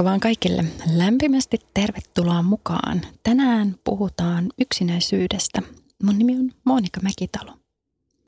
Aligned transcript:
Moikka 0.00 0.10
vaan 0.10 0.20
kaikille. 0.20 0.64
Lämpimästi 0.96 1.58
tervetuloa 1.74 2.42
mukaan. 2.42 3.00
Tänään 3.22 3.74
puhutaan 3.84 4.48
yksinäisyydestä. 4.58 5.62
Mun 6.02 6.18
nimi 6.18 6.38
on 6.38 6.52
Monika 6.64 7.00
Mäkitalo. 7.00 7.52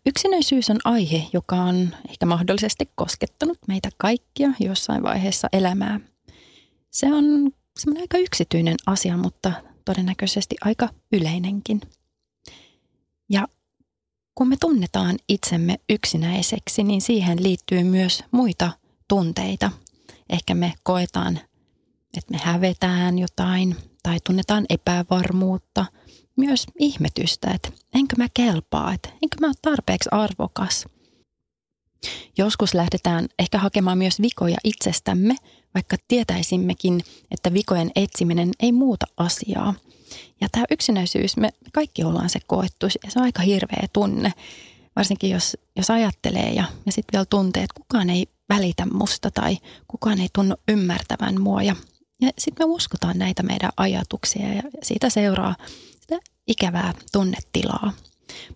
Yksinäisyys 0.07 0.71
on 0.71 0.79
aihe, 0.85 1.27
joka 1.33 1.57
on 1.57 1.89
ehkä 2.09 2.27
mahdollisesti 2.27 2.91
koskettanut 2.95 3.59
meitä 3.69 3.89
kaikkia 3.97 4.53
jossain 4.61 5.03
vaiheessa 5.03 5.49
elämää. 5.53 6.01
Se 6.91 7.07
on 7.15 7.51
semmoinen 7.79 8.02
aika 8.02 8.19
yksityinen 8.19 8.77
asia, 8.87 9.16
mutta 9.16 9.52
todennäköisesti 9.85 10.57
aika 10.61 10.89
yleinenkin. 11.13 11.80
Ja 13.30 13.49
kun 14.35 14.49
me 14.49 14.57
tunnetaan 14.61 15.16
itsemme 15.29 15.77
yksinäiseksi, 15.91 16.83
niin 16.83 17.01
siihen 17.01 17.43
liittyy 17.43 17.85
myös 17.85 18.24
muita 18.33 18.73
tunteita– 19.09 19.71
Ehkä 20.33 20.55
me 20.55 20.73
koetaan, 20.83 21.41
että 22.16 22.30
me 22.32 22.38
hävetään 22.43 23.18
jotain 23.18 23.77
tai 24.02 24.18
tunnetaan 24.27 24.66
epävarmuutta, 24.68 25.87
myös 26.37 26.66
ihmetystä, 26.79 27.51
että 27.51 27.68
enkö 27.95 28.16
mä 28.18 28.27
kelpaa, 28.35 28.93
että 28.93 29.09
enkö 29.09 29.37
mä 29.41 29.46
ole 29.46 29.55
tarpeeksi 29.63 30.09
arvokas. 30.13 30.87
Joskus 32.38 32.74
lähdetään 32.74 33.29
ehkä 33.38 33.59
hakemaan 33.59 33.99
myös 33.99 34.23
vikoja 34.23 34.57
itsestämme, 34.65 35.35
vaikka 35.74 35.96
tietäisimmekin, 36.09 37.01
että 37.30 37.52
vikojen 37.52 37.90
etsiminen 37.96 38.51
ei 38.60 38.73
muuta 38.73 39.07
asiaa. 39.16 39.74
Ja 40.40 40.49
tämä 40.52 40.65
yksinäisyys, 40.71 41.37
me 41.37 41.51
kaikki 41.73 42.05
ollaan 42.05 42.30
se 42.30 42.40
koettu 42.46 42.87
ja 42.87 43.10
se 43.10 43.18
on 43.18 43.24
aika 43.24 43.43
hirveä 43.43 43.87
tunne. 43.93 44.33
Varsinkin 44.96 45.30
jos, 45.30 45.57
jos 45.77 45.90
ajattelee 45.90 46.52
ja, 46.52 46.65
ja 46.87 46.93
sitten 46.93 47.13
vielä 47.13 47.27
tuntee, 47.30 47.63
että 47.63 47.80
kukaan 47.80 48.10
ei 48.10 48.27
välitä 48.49 48.87
musta 48.87 49.30
tai 49.30 49.59
kukaan 49.88 50.21
ei 50.21 50.29
tunnu 50.33 50.55
ymmärtävän 50.68 51.40
mua. 51.40 51.63
Ja, 51.63 51.77
ja 52.23 52.30
sitten 52.38 52.68
me 52.68 52.73
uskotaan 52.74 53.18
näitä 53.18 53.42
meidän 53.42 53.70
ajatuksia 53.76 54.54
ja 54.54 54.62
siitä 54.82 55.10
seuraa 55.10 55.56
sitä 56.01 56.18
ikävää 56.46 56.95
tunnetilaa. 57.12 57.92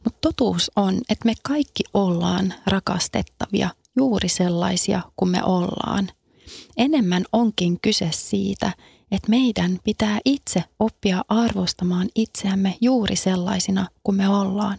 Mutta 0.05 0.19
totuus 0.21 0.71
on, 0.77 1.01
että 1.09 1.25
me 1.25 1.35
kaikki 1.43 1.85
ollaan 1.95 2.55
rakastettavia 2.67 3.71
juuri 3.97 4.29
sellaisia 4.29 5.03
kuin 5.17 5.31
me 5.31 5.45
ollaan. 5.45 6.09
Enemmän 6.77 7.25
onkin 7.33 7.81
kyse 7.81 8.09
siitä, 8.13 8.73
että 9.11 9.31
meidän 9.31 9.79
pitää 9.85 10.19
itse 10.25 10.65
oppia 10.79 11.25
arvostamaan 11.29 12.09
itseämme 12.15 12.77
juuri 12.81 13.17
sellaisina 13.17 13.89
kuin 14.03 14.17
me 14.17 14.29
ollaan. 14.29 14.79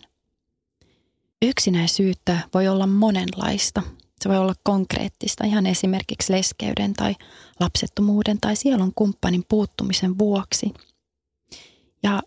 Yksinäisyyttä 1.41 2.39
voi 2.53 2.67
olla 2.67 2.87
monenlaista– 2.87 3.81
se 4.21 4.29
voi 4.29 4.37
olla 4.37 4.55
konkreettista 4.63 5.45
ihan 5.45 5.65
esimerkiksi 5.65 6.33
leskeyden 6.33 6.93
tai 6.93 7.15
lapsettomuuden 7.59 8.37
tai 8.41 8.55
sielun 8.55 8.91
kumppanin 8.95 9.45
puuttumisen 9.49 10.17
vuoksi. 10.17 10.73
Ja 12.03 12.21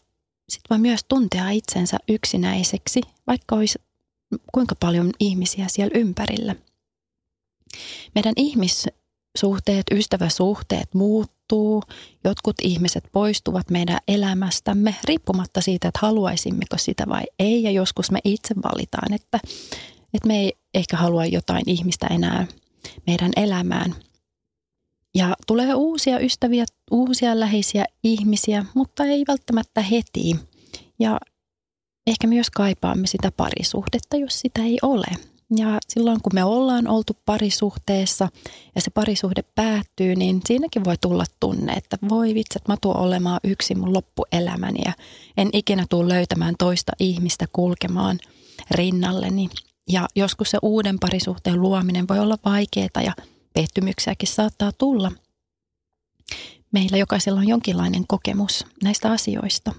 sitten 0.49 0.67
voi 0.71 0.79
myös 0.79 1.01
tuntea 1.09 1.51
itsensä 1.51 1.97
yksinäiseksi, 2.09 3.01
vaikka 3.27 3.55
olisi 3.55 3.79
kuinka 4.53 4.75
paljon 4.81 5.11
ihmisiä 5.21 5.67
siellä 5.69 5.99
ympärillä. 5.99 6.55
Meidän 8.15 8.35
ihmissuhteet, 8.37 9.87
ystäväsuhteet 9.93 10.95
muuttuu, 10.95 11.83
jotkut 12.25 12.57
ihmiset 12.63 13.05
poistuvat 13.13 13.71
meidän 13.71 13.99
elämästämme 14.09 14.95
riippumatta 15.05 15.61
siitä, 15.61 15.89
että 15.89 15.99
haluaisimmeko 16.03 16.79
sitä 16.79 17.05
vai 17.09 17.23
ei. 17.39 17.63
Ja 17.63 17.71
joskus 17.71 18.11
me 18.11 18.19
itse 18.25 18.55
valitaan, 18.63 19.13
että 19.13 19.41
että 20.15 20.29
me 20.29 20.41
ei 20.41 20.60
ehkä 20.75 20.97
halua 20.97 21.27
jotain 21.27 21.63
ihmistä 21.67 22.07
enää 22.07 22.47
meidän 23.07 23.31
elämään. 23.37 23.95
Ja 25.15 25.35
tulee 25.47 25.75
uusia 25.75 26.19
ystäviä, 26.19 26.65
uusia 26.91 27.41
läheisiä 27.41 27.85
ihmisiä, 28.05 28.65
mutta 28.75 29.05
ei 29.05 29.25
välttämättä 29.29 29.83
heti. 29.83 30.37
Ja 30.99 31.21
ehkä 32.07 32.27
myös 32.27 32.51
kaipaamme 32.51 33.07
sitä 33.07 33.33
parisuhdetta, 33.37 34.17
jos 34.17 34.41
sitä 34.41 34.63
ei 34.63 34.79
ole. 34.83 35.07
Ja 35.57 35.79
silloin 35.89 36.23
kun 36.23 36.35
me 36.35 36.45
ollaan 36.45 36.89
oltu 36.89 37.17
parisuhteessa 37.27 38.29
ja 38.75 38.81
se 38.81 38.91
parisuhde 38.91 39.43
päättyy, 39.55 40.17
niin 40.17 40.41
siinäkin 40.47 40.85
voi 40.85 40.97
tulla 41.01 41.25
tunne, 41.41 41.73
että 41.73 41.99
voi 42.09 42.35
vitsi, 42.35 42.57
että 42.59 42.73
mä 42.73 42.77
tuun 42.81 42.97
olemaan 42.97 43.41
yksin 43.45 43.79
mun 43.79 43.95
loppuelämäni 43.95 44.81
ja 44.85 44.93
en 45.37 45.49
ikinä 45.53 45.87
tule 45.91 46.15
löytämään 46.15 46.55
toista 46.59 46.93
ihmistä 47.01 47.47
kulkemaan 47.53 48.19
rinnalleni. 48.71 49.49
Ja 49.93 50.09
joskus 50.17 50.51
se 50.51 50.59
uuden 50.63 50.99
parisuhteen 50.99 51.61
luominen 51.61 52.09
voi 52.09 52.19
olla 52.19 52.39
vaikeaa 52.45 53.03
ja 53.05 53.13
pettymyksiäkin 53.53 54.29
saattaa 54.29 54.73
tulla. 54.73 55.13
Meillä 56.73 56.97
jokaisella 56.97 57.41
on 57.41 57.49
jonkinlainen 57.49 58.05
kokemus 58.07 58.67
näistä 58.83 59.11
asioista. 59.13 59.75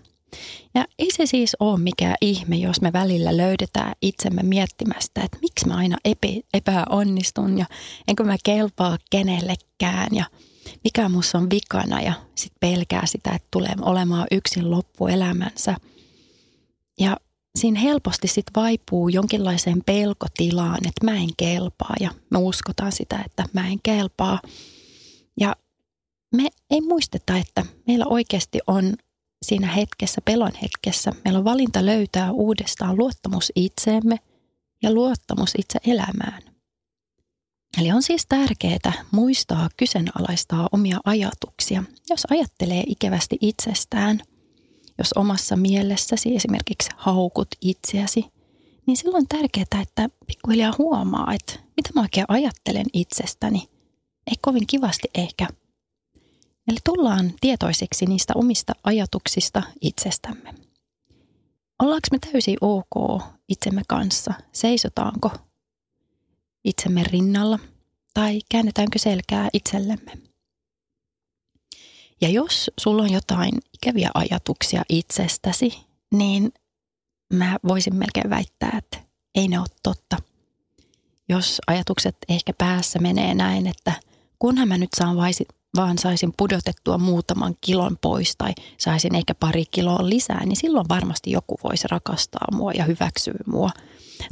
Ja 0.74 0.86
ei 1.00 1.12
se 1.12 1.26
siis 1.26 1.58
ole 1.60 1.80
mikään 1.80 2.16
ihme, 2.22 2.56
jos 2.56 2.82
me 2.82 2.94
välillä 2.94 3.38
löydetään 3.38 3.94
itsemme 4.02 4.44
miettimästä, 4.44 5.22
että 5.22 5.38
miksi 5.42 5.68
mä 5.68 5.76
aina 5.76 5.98
epi, 6.06 6.42
epäonnistun 6.54 7.58
ja 7.58 7.66
enkö 8.08 8.24
mä 8.24 8.36
kelpaa 8.44 8.98
kenellekään 9.10 10.08
ja 10.12 10.26
mikä 10.84 11.10
mussa 11.10 11.38
on 11.38 11.50
vikana 11.50 12.02
ja 12.02 12.14
sitten 12.36 12.58
pelkää 12.60 13.06
sitä, 13.06 13.32
että 13.32 13.48
tulee 13.52 13.74
olemaan 13.82 14.28
yksin 14.32 14.72
loppuelämänsä. 14.72 15.76
Ja 17.00 17.18
siinä 17.60 17.80
helposti 17.80 18.28
sit 18.28 18.46
vaipuu 18.56 19.10
jonkinlaiseen 19.10 19.82
pelkotilaan, 19.86 20.80
että 20.88 21.06
mä 21.06 21.16
en 21.16 21.30
kelpaa 21.38 21.94
ja 22.00 22.12
me 22.30 22.38
uskotaan 22.38 22.92
sitä, 22.92 23.24
että 23.26 23.46
mä 23.54 23.68
en 23.68 23.80
kelpaa. 23.84 24.40
Ja 25.40 25.56
me 26.36 26.50
ei 26.70 26.82
muisteta, 26.82 27.38
että 27.38 27.66
meillä 27.88 28.06
oikeasti 28.06 28.60
on 28.68 28.94
siinä 29.46 29.68
hetkessä, 29.68 30.22
pelon 30.26 30.52
hetkessä, 30.62 31.12
meillä 31.26 31.38
on 31.38 31.46
valinta 31.46 31.86
löytää 31.86 32.32
uudestaan 32.32 32.98
luottamus 32.98 33.52
itseemme 33.56 34.20
ja 34.84 34.94
luottamus 34.94 35.52
itse 35.58 35.80
elämään. 35.88 36.42
Eli 37.78 37.92
on 37.92 38.04
siis 38.04 38.26
tärkeää 38.30 38.94
muistaa 39.12 39.70
kyseenalaistaa 39.78 40.70
omia 40.72 40.98
ajatuksia, 41.06 41.84
jos 42.10 42.28
ajattelee 42.30 42.84
ikävästi 42.88 43.38
itsestään– 43.42 44.22
jos 45.02 45.14
omassa 45.14 45.56
mielessäsi 45.56 46.36
esimerkiksi 46.36 46.90
haukut 46.96 47.48
itseäsi, 47.62 48.26
niin 48.86 48.98
silloin 48.98 49.24
on 49.24 49.28
tärkeää, 49.28 49.82
että 49.82 50.10
pikkuhiljaa 50.28 50.74
huomaa, 50.78 51.34
että 51.34 51.54
mitä 51.54 51.90
mä 51.96 52.02
oikein 52.02 52.26
ajattelen 52.28 52.86
itsestäni. 52.94 53.70
Ei 54.28 54.34
kovin 54.42 54.68
kivasti 54.68 55.08
ehkä. 55.16 55.48
Eli 56.68 56.78
tullaan 56.84 57.34
tietoiseksi 57.42 58.06
niistä 58.06 58.34
omista 58.36 58.74
ajatuksista 58.84 59.64
itsestämme. 59.82 60.54
Ollaanko 61.80 62.08
me 62.12 62.20
täysin 62.20 62.58
ok 62.62 63.22
itsemme 63.50 63.82
kanssa? 63.88 64.34
Seisotaanko 64.54 65.32
itsemme 66.64 67.04
rinnalla 67.04 67.60
tai 68.14 68.40
käännetäänkö 68.52 69.00
selkää 69.00 69.50
itsellemme? 69.54 70.31
Ja 72.22 72.30
jos 72.30 72.72
sulla 72.80 73.04
on 73.04 73.12
jotain 73.12 73.52
ikäviä 73.74 74.12
ajatuksia 74.14 74.84
itsestäsi, 74.90 75.80
niin 76.14 76.52
mä 77.34 77.58
voisin 77.68 77.96
melkein 77.96 78.30
väittää, 78.30 78.78
että 78.78 78.98
ei 79.36 79.48
ne 79.48 79.60
ole 79.60 79.68
totta. 79.84 80.18
Jos 81.30 81.62
ajatukset 81.68 82.18
ehkä 82.30 82.54
päässä 82.58 83.00
menee 83.00 83.34
näin, 83.34 83.68
että 83.68 83.94
kunhan 84.40 84.68
mä 84.68 84.78
nyt 84.78 84.90
saan 84.96 85.18
vaan 85.76 85.98
saisin 85.98 86.34
pudotettua 86.38 86.98
muutaman 86.98 87.56
kilon 87.62 87.98
pois 88.02 88.36
tai 88.38 88.52
saisin 88.78 89.16
ehkä 89.16 89.36
pari 89.36 89.64
kiloa 89.72 90.10
lisää, 90.10 90.46
niin 90.46 90.58
silloin 90.58 90.90
varmasti 90.90 91.32
joku 91.32 91.60
voisi 91.64 91.88
rakastaa 91.92 92.48
mua 92.52 92.72
ja 92.72 92.84
hyväksyä 92.84 93.36
mua– 93.46 93.70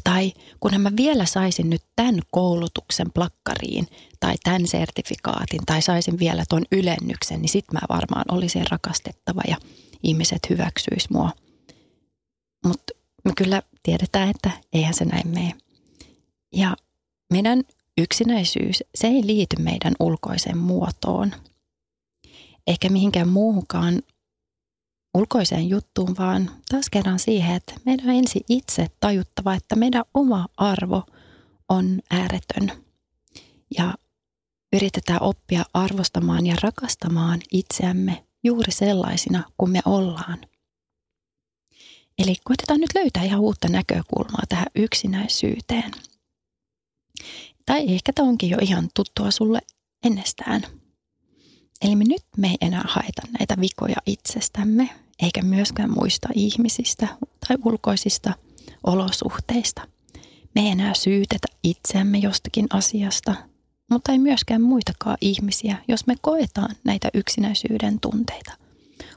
tai 0.03 0.33
kunhan 0.59 0.81
mä 0.81 0.91
vielä 0.97 1.25
saisin 1.25 1.69
nyt 1.69 1.81
tämän 1.95 2.19
koulutuksen 2.31 3.11
plakkariin 3.13 3.87
tai 4.19 4.35
tämän 4.43 4.67
sertifikaatin 4.67 5.61
tai 5.65 5.81
saisin 5.81 6.19
vielä 6.19 6.43
tuon 6.49 6.65
ylennyksen, 6.71 7.41
niin 7.41 7.49
sit 7.49 7.65
mä 7.73 7.79
varmaan 7.89 8.25
olisin 8.31 8.65
rakastettava 8.71 9.41
ja 9.47 9.57
ihmiset 10.03 10.39
hyväksyis 10.49 11.09
mua. 11.09 11.31
Mutta 12.65 12.93
me 13.25 13.31
kyllä 13.37 13.61
tiedetään, 13.83 14.29
että 14.29 14.51
eihän 14.73 14.93
se 14.93 15.05
näin 15.05 15.27
mene. 15.27 15.53
Ja 16.53 16.75
meidän 17.33 17.63
yksinäisyys, 17.99 18.83
se 18.95 19.07
ei 19.07 19.25
liity 19.25 19.55
meidän 19.61 19.93
ulkoiseen 19.99 20.57
muotoon, 20.57 21.31
eikä 22.67 22.89
mihinkään 22.89 23.27
muuhunkaan 23.27 24.01
ulkoiseen 25.13 25.69
juttuun, 25.69 26.15
vaan 26.17 26.51
taas 26.69 26.89
kerran 26.89 27.19
siihen, 27.19 27.55
että 27.55 27.73
meidän 27.85 28.09
on 28.09 28.15
ensin 28.15 28.41
itse 28.49 28.87
tajuttava, 28.99 29.53
että 29.53 29.75
meidän 29.75 30.03
oma 30.13 30.47
arvo 30.57 31.03
on 31.69 31.99
ääretön. 32.11 32.71
Ja 33.77 33.93
yritetään 34.73 35.21
oppia 35.21 35.63
arvostamaan 35.73 36.45
ja 36.45 36.55
rakastamaan 36.63 37.39
itseämme 37.51 38.25
juuri 38.43 38.71
sellaisina 38.71 39.43
kuin 39.57 39.71
me 39.71 39.81
ollaan. 39.85 40.39
Eli 42.17 42.35
koitetaan 42.43 42.79
nyt 42.79 42.95
löytää 42.95 43.23
ihan 43.23 43.39
uutta 43.39 43.67
näkökulmaa 43.67 44.43
tähän 44.49 44.67
yksinäisyyteen. 44.75 45.91
Tai 47.69 47.93
ehkä 47.93 48.13
tämä 48.13 48.29
onkin 48.29 48.49
jo 48.49 48.57
ihan 48.61 48.89
tuttua 48.95 49.31
sulle 49.31 49.59
ennestään. 50.05 50.61
Eli 51.81 51.95
me 51.95 52.03
nyt 52.07 52.23
me 52.37 52.47
ei 52.47 52.57
enää 52.61 52.83
haeta 52.87 53.21
näitä 53.39 53.55
vikoja 53.61 53.95
itsestämme, 54.05 54.89
eikä 55.21 55.41
myöskään 55.41 55.91
muista 55.91 56.29
ihmisistä 56.35 57.07
tai 57.47 57.57
ulkoisista 57.65 58.33
olosuhteista. 58.83 59.87
Me 60.55 60.61
ei 60.61 60.67
enää 60.67 60.93
syytetä 60.93 61.47
itseämme 61.63 62.17
jostakin 62.17 62.67
asiasta, 62.69 63.35
mutta 63.91 64.11
ei 64.11 64.19
myöskään 64.19 64.61
muitakaan 64.61 65.17
ihmisiä, 65.21 65.77
jos 65.87 66.07
me 66.07 66.15
koetaan 66.21 66.75
näitä 66.83 67.09
yksinäisyyden 67.13 67.99
tunteita. 67.99 68.53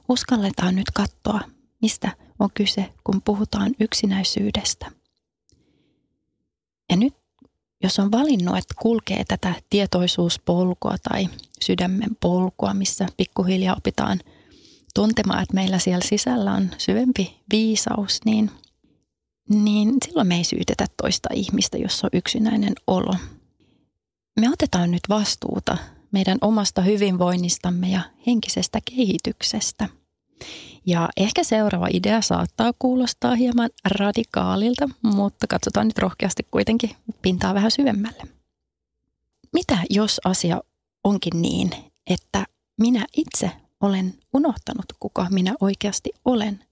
Uskalletaan 0.08 0.76
nyt 0.76 0.90
katsoa, 0.94 1.40
mistä 1.82 2.16
on 2.38 2.48
kyse, 2.54 2.92
kun 3.04 3.22
puhutaan 3.22 3.74
yksinäisyydestä. 3.80 4.90
Ja 6.90 6.96
nyt, 6.96 7.21
jos 7.82 7.98
on 7.98 8.12
valinnut, 8.12 8.56
että 8.56 8.74
kulkee 8.82 9.24
tätä 9.28 9.54
tietoisuuspolkua 9.70 10.96
tai 11.08 11.28
sydämen 11.60 12.16
polkua, 12.20 12.74
missä 12.74 13.06
pikkuhiljaa 13.16 13.76
opitaan 13.76 14.20
tuntemaan, 14.94 15.42
että 15.42 15.54
meillä 15.54 15.78
siellä 15.78 16.04
sisällä 16.08 16.52
on 16.52 16.70
syvempi 16.78 17.40
viisaus, 17.52 18.20
niin, 18.24 18.50
niin 19.48 19.94
silloin 20.06 20.28
me 20.28 20.36
ei 20.36 20.44
syytetä 20.44 20.86
toista 21.02 21.28
ihmistä, 21.34 21.78
jos 21.78 22.04
on 22.04 22.10
yksinäinen 22.12 22.72
olo. 22.86 23.14
Me 24.40 24.50
otetaan 24.50 24.90
nyt 24.90 25.02
vastuuta 25.08 25.78
meidän 26.10 26.38
omasta 26.40 26.82
hyvinvoinnistamme 26.82 27.88
ja 27.88 28.00
henkisestä 28.26 28.78
kehityksestä– 28.84 29.88
ja 30.86 31.08
ehkä 31.16 31.44
seuraava 31.44 31.86
idea 31.92 32.22
saattaa 32.22 32.72
kuulostaa 32.78 33.34
hieman 33.34 33.70
radikaalilta, 33.84 34.88
mutta 35.02 35.46
katsotaan 35.46 35.86
nyt 35.86 35.98
rohkeasti 35.98 36.46
kuitenkin 36.50 36.90
pintaa 37.22 37.54
vähän 37.54 37.70
syvemmälle. 37.70 38.22
Mitä 39.52 39.78
jos 39.90 40.20
asia 40.24 40.60
onkin 41.04 41.42
niin, 41.42 41.70
että 42.06 42.46
minä 42.80 43.06
itse 43.16 43.50
olen 43.80 44.14
unohtanut, 44.32 44.86
kuka 45.00 45.26
minä 45.30 45.54
oikeasti 45.60 46.10
olen? 46.24 46.64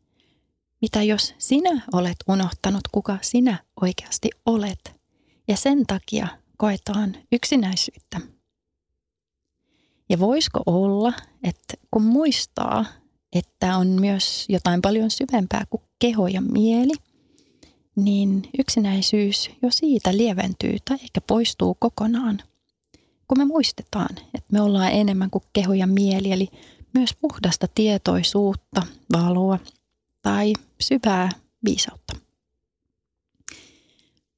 Mitä 0.80 1.02
jos 1.02 1.34
sinä 1.38 1.82
olet 1.92 2.16
unohtanut, 2.28 2.82
kuka 2.92 3.18
sinä 3.22 3.58
oikeasti 3.82 4.30
olet? 4.46 5.00
Ja 5.48 5.56
sen 5.56 5.86
takia 5.86 6.28
koetaan 6.56 7.16
yksinäisyyttä. 7.32 8.20
Ja 10.08 10.18
voisiko 10.18 10.62
olla, 10.66 11.12
että 11.42 11.74
kun 11.90 12.02
muistaa, 12.02 12.84
että 13.32 13.76
on 13.76 13.86
myös 13.86 14.46
jotain 14.48 14.82
paljon 14.82 15.10
syvempää 15.10 15.64
kuin 15.70 15.82
keho 15.98 16.28
ja 16.28 16.40
mieli, 16.40 16.92
niin 17.96 18.48
yksinäisyys 18.58 19.50
jo 19.62 19.70
siitä 19.70 20.16
lieventyy 20.16 20.76
tai 20.84 20.98
ehkä 21.02 21.20
poistuu 21.20 21.76
kokonaan. 21.78 22.42
Kun 23.28 23.38
me 23.38 23.44
muistetaan, 23.44 24.16
että 24.18 24.52
me 24.52 24.60
ollaan 24.60 24.92
enemmän 24.92 25.30
kuin 25.30 25.44
keho 25.52 25.72
ja 25.74 25.86
mieli, 25.86 26.32
eli 26.32 26.48
myös 26.94 27.10
puhdasta 27.20 27.66
tietoisuutta, 27.74 28.82
valoa 29.12 29.58
tai 30.22 30.52
syvää 30.80 31.28
viisautta. 31.64 32.16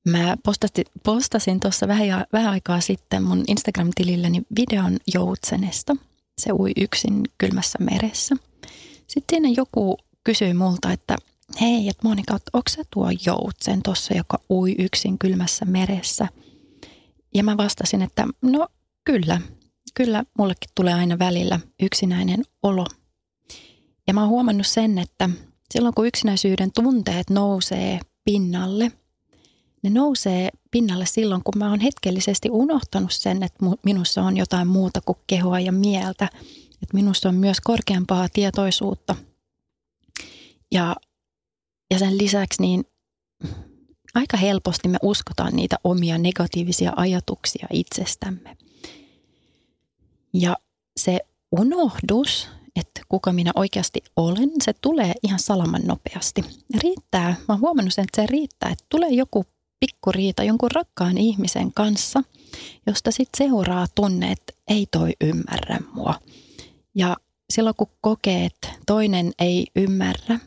Mä 0.09 0.37
postasin, 0.45 0.85
postasin 1.03 1.61
tuossa 1.61 1.89
vähän, 1.89 2.27
vähän 2.33 2.53
aikaa 2.53 2.81
sitten 2.81 3.23
mun 3.23 3.45
Instagram-tililläni 3.49 4.43
videon 4.57 4.97
joutsenesta. 5.15 5.97
Se 6.39 6.53
ui 6.53 6.73
yksin 6.77 7.23
kylmässä 7.39 7.79
meressä– 7.81 8.37
sitten 9.13 9.37
siinä 9.43 9.49
joku 9.57 9.97
kysyi 10.25 10.55
multa, 10.55 10.93
että 10.93 11.17
hei, 11.61 11.89
että 11.89 12.09
Monika, 12.09 12.35
onko 12.35 12.69
sä 12.71 12.83
tuo 12.91 13.09
joutsen 13.27 13.83
tuossa, 13.83 14.15
joka 14.15 14.39
ui 14.51 14.75
yksin 14.79 15.19
kylmässä 15.19 15.65
meressä? 15.65 16.29
Ja 17.35 17.45
mä 17.45 17.57
vastasin, 17.57 18.03
että 18.03 18.27
no 18.43 18.69
kyllä, 19.05 19.41
kyllä 19.95 20.25
mullekin 20.39 20.71
tulee 20.75 20.95
aina 20.95 21.19
välillä 21.19 21.61
yksinäinen 21.83 22.43
olo. 22.63 22.87
Ja 24.07 24.15
mä 24.15 24.21
oon 24.21 24.31
huomannut 24.31 24.67
sen, 24.67 24.99
että 24.99 25.31
silloin 25.71 25.95
kun 25.95 26.07
yksinäisyyden 26.07 26.73
tunteet 26.73 27.31
nousee 27.31 28.01
pinnalle, 28.25 28.93
ne 29.83 29.91
nousee 29.91 30.49
pinnalle 30.71 31.07
silloin, 31.07 31.43
kun 31.45 31.59
mä 31.59 31.71
oon 31.71 31.81
hetkellisesti 31.81 32.51
unohtanut 32.51 33.13
sen, 33.13 33.43
että 33.43 33.67
minussa 33.85 34.23
on 34.23 34.37
jotain 34.37 34.69
muuta 34.69 35.01
kuin 35.01 35.19
kehoa 35.27 35.61
ja 35.61 35.73
mieltä– 35.73 36.29
että 36.83 36.97
minusta 36.97 37.29
on 37.29 37.35
myös 37.35 37.61
korkeampaa 37.61 38.29
tietoisuutta. 38.33 39.17
Ja, 40.73 40.97
ja 41.91 41.99
sen 41.99 42.19
lisäksi 42.19 42.63
niin 42.63 42.85
aika 44.15 44.37
helposti 44.37 44.89
me 44.89 44.99
uskotaan 45.03 45.57
niitä 45.57 45.77
omia 45.85 46.19
negatiivisia 46.19 46.93
ajatuksia 46.97 47.67
itsestämme. 47.73 48.57
Ja 50.35 50.57
se 50.97 51.21
unohdus, 51.61 52.49
että 52.77 53.01
kuka 53.09 53.33
minä 53.33 53.51
oikeasti 53.55 54.03
olen, 54.17 54.51
se 54.63 54.73
tulee 54.73 55.13
ihan 55.23 55.39
salaman 55.39 55.83
nopeasti. 55.85 56.45
Riittää, 56.83 57.29
mä 57.29 57.55
oon 57.55 57.61
huomannut 57.61 57.95
sen, 57.95 58.03
että 58.03 58.23
se 58.23 58.27
riittää, 58.27 58.71
että 58.71 58.85
tulee 58.89 59.11
joku 59.11 59.45
pikkuriita 59.81 60.45
jonkun 60.45 60.71
rakkaan 60.71 61.19
ihmisen 61.19 61.73
kanssa, 61.73 62.23
josta 62.87 63.11
sitten 63.11 63.49
seuraa 63.49 63.87
tunne, 63.95 64.33
että 64.33 64.53
ei 64.69 64.87
toi 64.91 65.13
ymmärrä 65.21 65.79
mua– 65.95 66.15
ja 66.95 67.17
silloin 67.51 67.77
kun 67.77 67.91
kokee, 68.01 68.45
että 68.45 68.69
toinen 68.87 69.33
ei 69.39 69.67
ymmärrä, 69.77 70.39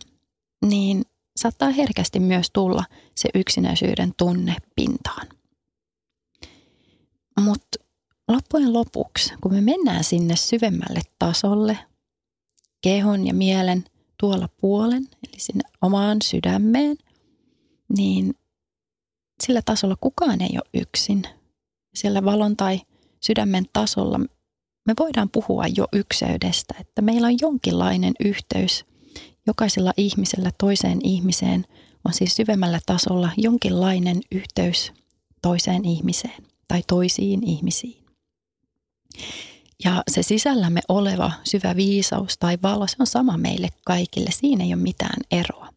niin 0.66 1.06
saattaa 1.36 1.70
herkästi 1.70 2.20
myös 2.20 2.48
tulla 2.54 2.84
se 3.16 3.30
yksinäisyyden 3.34 4.14
tunne 4.18 4.56
pintaan. 4.76 5.28
Mutta 7.40 7.80
loppujen 8.28 8.74
lopuksi, 8.74 9.34
kun 9.42 9.54
me 9.54 9.62
mennään 9.62 10.04
sinne 10.04 10.36
syvemmälle 10.36 11.02
tasolle, 11.20 11.78
kehon 12.82 13.28
ja 13.28 13.34
mielen 13.34 13.84
tuolla 14.20 14.50
puolen, 14.62 15.04
eli 15.04 15.40
sinne 15.40 15.64
omaan 15.82 16.18
sydämeen, 16.24 16.98
niin 17.98 18.36
sillä 19.44 19.62
tasolla 19.66 19.96
kukaan 20.02 20.42
ei 20.42 20.52
ole 20.54 20.82
yksin. 20.82 21.24
Siellä 21.96 22.26
valon 22.26 22.58
tai 22.58 22.82
sydämen 23.20 23.66
tasolla 23.74 24.20
me 24.86 24.94
voidaan 25.00 25.30
puhua 25.30 25.64
jo 25.78 25.88
ykseydestä, 25.94 26.74
että 26.80 27.02
meillä 27.02 27.28
on 27.28 27.38
jonkinlainen 27.42 28.14
yhteys 28.26 28.86
jokaisella 29.48 29.94
ihmisellä 29.98 30.52
toiseen 30.58 31.00
ihmiseen 31.04 31.66
on 32.06 32.14
siis 32.14 32.36
syvemmällä 32.36 32.80
tasolla 32.86 33.30
jonkinlainen 33.38 34.22
yhteys 34.32 34.94
toiseen 35.42 35.86
ihmiseen 35.86 36.44
tai 36.68 36.84
toisiin 36.88 37.44
ihmisiin. 37.44 38.06
Ja 39.84 40.04
se 40.12 40.24
sisällämme 40.24 40.82
oleva 40.88 41.32
syvä 41.44 41.76
viisaus 41.76 42.38
tai 42.38 42.58
valo, 42.64 42.88
se 42.88 42.96
on 43.00 43.08
sama 43.08 43.38
meille 43.38 43.70
kaikille. 43.86 44.30
Siinä 44.32 44.64
ei 44.64 44.74
ole 44.74 44.82
mitään 44.82 45.22
eroa. 45.32 45.75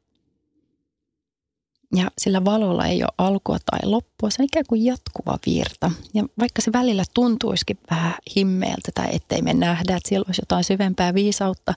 Ja 1.97 2.11
sillä 2.18 2.45
valolla 2.45 2.87
ei 2.87 3.02
ole 3.02 3.12
alkua 3.18 3.59
tai 3.71 3.80
loppua, 3.83 4.30
se 4.30 4.42
on 4.42 4.45
ikään 4.45 4.64
kuin 4.68 4.85
jatkuva 4.85 5.38
virta. 5.47 5.90
Ja 6.14 6.25
vaikka 6.38 6.62
se 6.62 6.73
välillä 6.73 7.04
tuntuisikin 7.14 7.78
vähän 7.90 8.14
himmeeltä 8.37 8.90
tai 8.95 9.09
ettei 9.12 9.42
me 9.42 9.54
nähdä, 9.54 9.97
että 9.97 10.09
siellä 10.09 10.25
olisi 10.28 10.42
jotain 10.42 10.64
syvempää 10.64 11.14
viisautta 11.14 11.75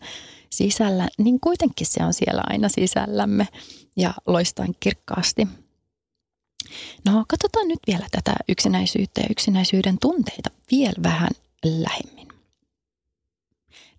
sisällä, 0.49 1.07
niin 1.17 1.39
kuitenkin 1.39 1.87
se 1.87 2.03
on 2.03 2.13
siellä 2.13 2.43
aina 2.49 2.69
sisällämme 2.69 3.47
ja 3.97 4.13
loistaan 4.27 4.75
kirkkaasti. 4.79 5.47
No 7.05 7.25
katsotaan 7.27 7.67
nyt 7.67 7.79
vielä 7.87 8.05
tätä 8.11 8.33
yksinäisyyttä 8.49 9.21
ja 9.21 9.27
yksinäisyyden 9.29 9.97
tunteita 10.01 10.49
vielä 10.71 11.03
vähän 11.03 11.29
lähemmin. 11.63 12.27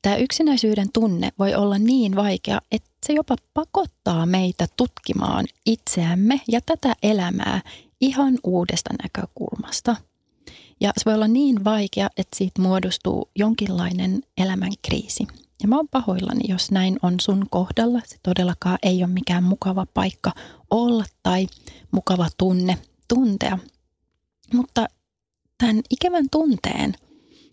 Tämä 0.02 0.16
yksinäisyyden 0.16 0.92
tunne 0.92 1.32
voi 1.38 1.54
olla 1.54 1.78
niin 1.78 2.16
vaikea, 2.16 2.60
että 2.72 2.90
se 3.06 3.12
jopa 3.12 3.36
pakottaa 3.54 4.26
meitä 4.26 4.66
tutkimaan 4.76 5.44
itseämme 5.66 6.40
ja 6.48 6.60
tätä 6.60 6.94
elämää 7.02 7.60
ihan 8.00 8.38
uudesta 8.44 8.90
näkökulmasta. 9.02 9.96
Ja 10.80 10.92
se 10.96 11.04
voi 11.04 11.14
olla 11.14 11.28
niin 11.28 11.64
vaikea, 11.64 12.10
että 12.16 12.36
siitä 12.38 12.62
muodostuu 12.62 13.30
jonkinlainen 13.36 14.22
elämän 14.38 14.72
kriisi. 14.82 15.26
Ja 15.62 15.68
mä 15.68 15.76
oon 15.76 15.88
pahoillani, 15.88 16.40
jos 16.48 16.70
näin 16.70 16.98
on 17.02 17.14
sun 17.20 17.46
kohdalla. 17.50 18.00
Se 18.06 18.16
todellakaan 18.22 18.78
ei 18.82 19.04
ole 19.04 19.12
mikään 19.12 19.44
mukava 19.44 19.86
paikka 19.94 20.32
olla 20.70 21.04
tai 21.22 21.46
mukava 21.90 22.28
tunne 22.38 22.78
tuntea. 23.08 23.58
Mutta 24.54 24.86
tämän 25.58 25.82
ikävän 25.90 26.26
tunteen 26.30 26.94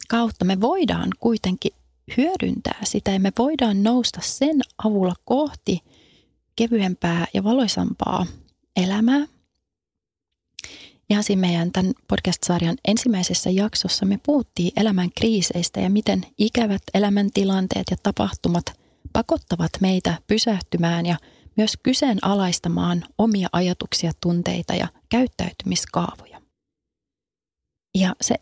kautta 0.07 0.45
me 0.45 0.61
voidaan 0.61 1.09
kuitenkin 1.19 1.71
hyödyntää 2.17 2.79
sitä 2.83 3.11
ja 3.11 3.19
me 3.19 3.31
voidaan 3.37 3.83
nousta 3.83 4.19
sen 4.23 4.61
avulla 4.83 5.13
kohti 5.25 5.79
kevyempää 6.55 7.25
ja 7.33 7.43
valoisampaa 7.43 8.25
elämää. 8.75 9.27
Ja 11.09 11.21
siinä 11.21 11.39
meidän 11.39 11.71
tämän 11.71 11.93
podcast-sarjan 12.07 12.77
ensimmäisessä 12.87 13.49
jaksossa 13.49 14.05
me 14.05 14.19
puhuttiin 14.25 14.71
elämän 14.77 15.09
kriiseistä 15.17 15.79
ja 15.79 15.89
miten 15.89 16.25
ikävät 16.37 16.81
elämäntilanteet 16.93 17.85
ja 17.91 17.97
tapahtumat 18.03 18.65
pakottavat 19.13 19.71
meitä 19.81 20.17
pysähtymään 20.27 21.05
ja 21.05 21.17
myös 21.57 21.77
kyseenalaistamaan 21.83 23.05
omia 23.17 23.49
ajatuksia, 23.51 24.11
tunteita 24.21 24.75
ja 24.75 24.87
käyttäytymiskaavoja. 25.09 26.41
Ja 27.95 28.15
se 28.21 28.35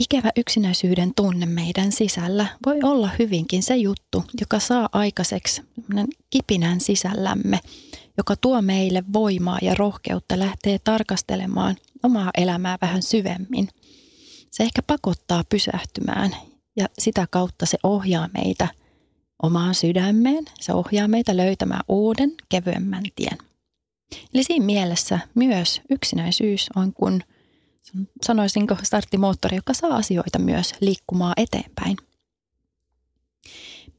ikävä 0.00 0.30
yksinäisyyden 0.36 1.12
tunne 1.16 1.46
meidän 1.46 1.92
sisällä 1.92 2.46
voi 2.66 2.78
olla 2.82 3.10
hyvinkin 3.18 3.62
se 3.62 3.76
juttu, 3.76 4.24
joka 4.40 4.58
saa 4.58 4.88
aikaiseksi 4.92 5.62
kipinän 6.30 6.80
sisällämme, 6.80 7.60
joka 8.16 8.36
tuo 8.36 8.62
meille 8.62 9.02
voimaa 9.12 9.58
ja 9.62 9.74
rohkeutta 9.74 10.38
lähteä 10.38 10.78
tarkastelemaan 10.84 11.76
omaa 12.02 12.30
elämää 12.36 12.78
vähän 12.80 13.02
syvemmin. 13.02 13.68
Se 14.50 14.62
ehkä 14.62 14.82
pakottaa 14.82 15.44
pysähtymään 15.48 16.36
ja 16.76 16.86
sitä 16.98 17.26
kautta 17.30 17.66
se 17.66 17.78
ohjaa 17.82 18.28
meitä 18.34 18.68
omaan 19.42 19.74
sydämeen. 19.74 20.44
Se 20.60 20.72
ohjaa 20.72 21.08
meitä 21.08 21.36
löytämään 21.36 21.84
uuden, 21.88 22.32
kevyemmän 22.48 23.04
tien. 23.16 23.38
Eli 24.34 24.42
siinä 24.44 24.66
mielessä 24.66 25.18
myös 25.34 25.80
yksinäisyys 25.90 26.68
on 26.76 26.92
kuin, 26.92 27.24
sanoisinko, 28.26 28.76
starttimoottori, 28.82 29.56
joka 29.56 29.74
saa 29.74 29.96
asioita 29.96 30.38
myös 30.38 30.74
liikkumaan 30.80 31.34
eteenpäin. 31.36 31.96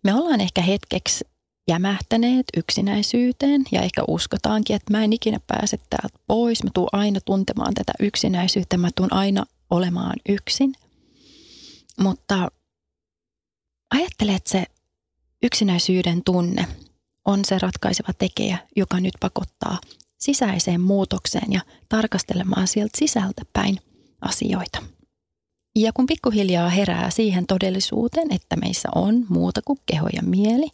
Me 0.04 0.14
ollaan 0.14 0.42
ehkä 0.42 0.62
hetkeksi 0.62 1.26
jämähtäneet 1.68 2.46
yksinäisyyteen 2.58 3.64
ja 3.72 3.82
ehkä 3.82 4.04
uskotaankin, 4.08 4.76
että 4.76 4.92
mä 4.92 5.04
en 5.04 5.14
ikinä 5.14 5.40
pääse 5.48 5.80
täältä 5.90 6.20
pois. 6.28 6.64
Mä 6.64 6.70
tuun 6.74 6.90
aina 6.92 7.20
tuntemaan 7.26 7.74
tätä 7.74 7.92
yksinäisyyttä, 8.00 8.78
mä 8.78 8.90
tuun 8.96 9.14
aina 9.14 9.46
olemaan 9.70 10.16
yksin. 10.30 10.74
Mutta 12.00 12.52
ajattele, 13.92 14.36
että 14.36 14.50
se 14.50 14.66
yksinäisyyden 15.44 16.24
tunne 16.24 16.68
on 17.26 17.46
se 17.46 17.60
ratkaiseva 17.60 18.14
tekijä, 18.14 18.58
joka 18.76 19.00
nyt 19.00 19.14
pakottaa 19.20 19.78
sisäiseen 20.22 20.82
muutokseen 20.82 21.54
ja 21.54 21.62
tarkastelemaan 21.90 22.68
sieltä 22.68 22.98
sisältä 22.98 23.42
päin 23.54 23.78
asioita. 24.22 24.80
Ja 25.76 25.94
kun 25.94 26.06
pikkuhiljaa 26.06 26.70
herää 26.70 27.10
siihen 27.10 27.48
todellisuuteen, 27.48 28.34
että 28.34 28.56
meissä 28.56 28.90
on 28.96 29.26
muuta 29.30 29.62
kuin 29.66 29.80
keho 29.86 30.08
ja 30.14 30.22
mieli, 30.24 30.68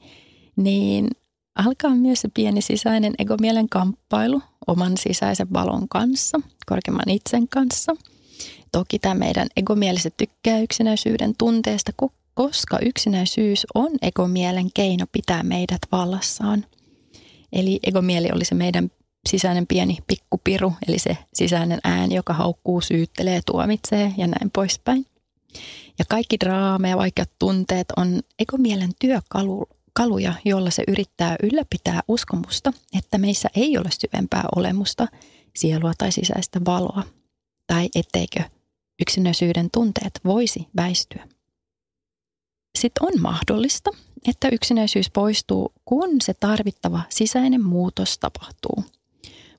niin 0.56 1.08
alkaa 1.56 1.96
myös 1.96 2.22
se 2.22 2.30
pieni 2.34 2.62
sisäinen 2.62 3.14
egomielen 3.20 3.70
kamppailu 3.70 4.42
oman 4.68 4.98
sisäisen 4.98 5.54
valon 5.54 5.88
kanssa, 5.90 6.40
korkeamman 6.66 7.10
itsen 7.10 7.48
kanssa. 7.48 7.96
Toki 8.72 9.00
tämä 9.00 9.16
meidän 9.16 9.48
egomieliset 9.56 10.14
tykkää 10.18 10.60
yksinäisyyden 10.60 11.34
tunteesta, 11.38 11.92
koska 12.34 12.80
yksinäisyys 12.80 13.68
on 13.76 13.92
egomielen 14.02 14.70
keino 14.74 15.06
pitää 15.12 15.44
meidät 15.44 15.82
vallassaan. 15.92 16.66
Eli 17.54 17.80
egomieli 17.84 18.30
oli 18.34 18.46
se 18.46 18.56
meidän 18.56 18.92
sisäinen 19.28 19.68
pieni 19.68 19.98
pikkupiru, 20.08 20.74
eli 20.88 21.00
se 21.00 21.18
sisäinen 21.34 21.80
ääni, 21.84 22.16
joka 22.16 22.34
haukkuu, 22.34 22.82
syyttelee, 22.82 23.42
tuomitsee 23.46 24.14
ja 24.18 24.28
näin 24.28 24.52
poispäin. 24.54 25.06
Ja 26.00 26.06
kaikki 26.10 26.40
draama 26.40 26.88
ja 26.88 26.98
vaikeat 26.98 27.30
tunteet 27.40 27.88
on 27.98 28.20
egomielen 28.40 28.92
työkalu 29.00 29.66
kaluja, 29.94 30.34
jolla 30.46 30.70
se 30.70 30.84
yrittää 30.88 31.36
ylläpitää 31.44 32.02
uskomusta, 32.08 32.74
että 32.98 33.18
meissä 33.18 33.50
ei 33.56 33.78
ole 33.78 33.90
syvempää 33.92 34.44
olemusta, 34.56 35.08
sielua 35.56 35.94
tai 35.98 36.12
sisäistä 36.12 36.60
valoa, 36.66 37.04
tai 37.68 37.90
etteikö 37.96 38.40
yksinäisyyden 39.02 39.70
tunteet 39.74 40.20
voisi 40.26 40.68
väistyä. 40.76 41.28
Sitten 42.78 43.06
on 43.06 43.22
mahdollista, 43.22 43.92
että 44.28 44.50
yksinäisyys 44.52 45.10
poistuu, 45.12 45.72
kun 45.86 46.10
se 46.24 46.34
tarvittava 46.34 47.02
sisäinen 47.10 47.64
muutos 47.66 48.18
tapahtuu. 48.18 48.97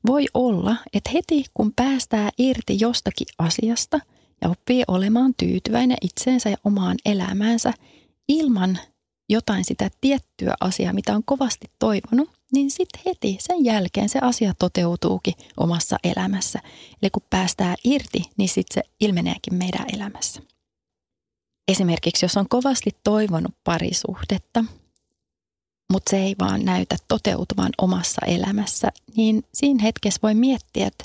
Voi 0.09 0.27
olla, 0.35 0.77
että 0.93 1.11
heti 1.15 1.45
kun 1.55 1.73
päästää 1.77 2.31
irti 2.39 2.77
jostakin 2.81 3.27
asiasta 3.39 4.01
ja 4.43 4.49
oppii 4.49 4.85
olemaan 4.89 5.35
tyytyväinen 5.37 5.97
itseensä 6.03 6.51
ja 6.51 6.57
omaan 6.65 6.97
elämäänsä 7.05 7.73
ilman 8.29 8.79
jotain 9.29 9.65
sitä 9.65 9.91
tiettyä 10.01 10.55
asiaa, 10.61 10.93
mitä 10.93 11.15
on 11.15 11.23
kovasti 11.25 11.67
toivonut, 11.79 12.31
niin 12.53 12.71
sitten 12.71 13.03
heti 13.07 13.37
sen 13.41 13.65
jälkeen 13.65 14.09
se 14.09 14.19
asia 14.23 14.53
toteutuukin 14.59 15.35
omassa 15.57 15.97
elämässä. 16.05 16.59
Eli 17.03 17.11
kun 17.11 17.23
päästään 17.31 17.77
irti, 17.85 18.23
niin 18.37 18.49
sitten 18.49 18.75
se 18.75 18.91
ilmeneekin 19.01 19.55
meidän 19.55 19.87
elämässä. 19.93 20.43
Esimerkiksi 21.69 22.25
jos 22.25 22.37
on 22.37 22.49
kovasti 22.49 22.91
toivonut 23.05 23.55
parisuhdetta, 23.65 24.65
mutta 25.93 26.11
se 26.11 26.17
ei 26.17 26.35
vaan 26.41 26.65
näytä 26.65 26.97
toteutuvan 27.09 27.71
omassa 27.79 28.27
elämässä, 28.27 28.89
niin 29.17 29.43
siinä 29.55 29.83
hetkessä 29.83 30.21
voi 30.23 30.35
miettiä, 30.35 30.87
että 30.87 31.05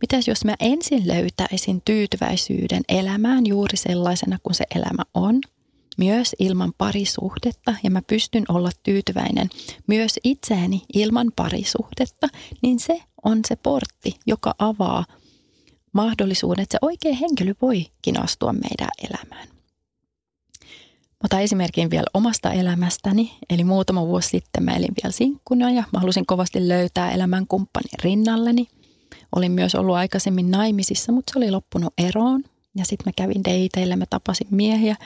mitäs 0.00 0.28
jos 0.28 0.44
mä 0.44 0.54
ensin 0.60 1.08
löytäisin 1.08 1.82
tyytyväisyyden 1.84 2.82
elämään 2.88 3.46
juuri 3.46 3.76
sellaisena 3.76 4.38
kuin 4.42 4.54
se 4.54 4.64
elämä 4.74 5.02
on– 5.14 5.40
myös 5.98 6.36
ilman 6.38 6.72
parisuhdetta 6.78 7.74
ja 7.82 7.90
mä 7.90 8.02
pystyn 8.06 8.44
olla 8.48 8.70
tyytyväinen 8.82 9.50
myös 9.86 10.20
itseeni 10.24 10.82
ilman 10.94 11.32
parisuhdetta, 11.36 12.28
niin 12.62 12.80
se 12.80 13.02
on 13.24 13.40
se 13.48 13.56
portti, 13.56 14.16
joka 14.26 14.54
avaa 14.58 15.04
mahdollisuuden, 15.92 16.62
että 16.62 16.74
se 16.74 16.78
oikea 16.82 17.14
henkilö 17.14 17.54
voikin 17.62 18.20
astua 18.20 18.52
meidän 18.52 18.90
elämään. 19.10 19.48
Mutta 21.22 21.40
esimerkin 21.40 21.90
vielä 21.90 22.06
omasta 22.14 22.52
elämästäni, 22.52 23.32
eli 23.50 23.64
muutama 23.64 24.06
vuosi 24.06 24.28
sitten 24.28 24.64
mä 24.64 24.76
elin 24.76 24.94
vielä 25.02 25.12
sinkkuna 25.12 25.70
ja 25.70 25.84
mä 25.92 25.98
halusin 25.98 26.26
kovasti 26.26 26.68
löytää 26.68 27.12
elämän 27.12 27.46
kumppanin 27.46 27.90
rinnalleni. 28.02 28.68
Olin 29.36 29.52
myös 29.52 29.74
ollut 29.74 29.96
aikaisemmin 29.96 30.50
naimisissa, 30.50 31.12
mutta 31.12 31.32
se 31.32 31.38
oli 31.38 31.50
loppunut 31.50 31.92
eroon 31.98 32.44
ja 32.76 32.84
sitten 32.84 33.08
mä 33.08 33.12
kävin 33.16 33.44
deiteille, 33.44 33.96
mä 33.96 34.04
tapasin 34.10 34.46
miehiä. 34.50 34.96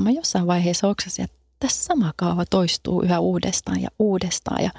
Mä 0.00 0.10
jossain 0.10 0.46
vaiheessa 0.46 0.88
oksasin, 0.88 1.24
että 1.24 1.36
tässä 1.60 1.84
sama 1.84 2.12
kaava 2.16 2.44
toistuu 2.46 3.02
yhä 3.02 3.20
uudestaan 3.20 3.82
ja 3.82 3.88
uudestaan. 3.98 4.64
Ja 4.64 4.70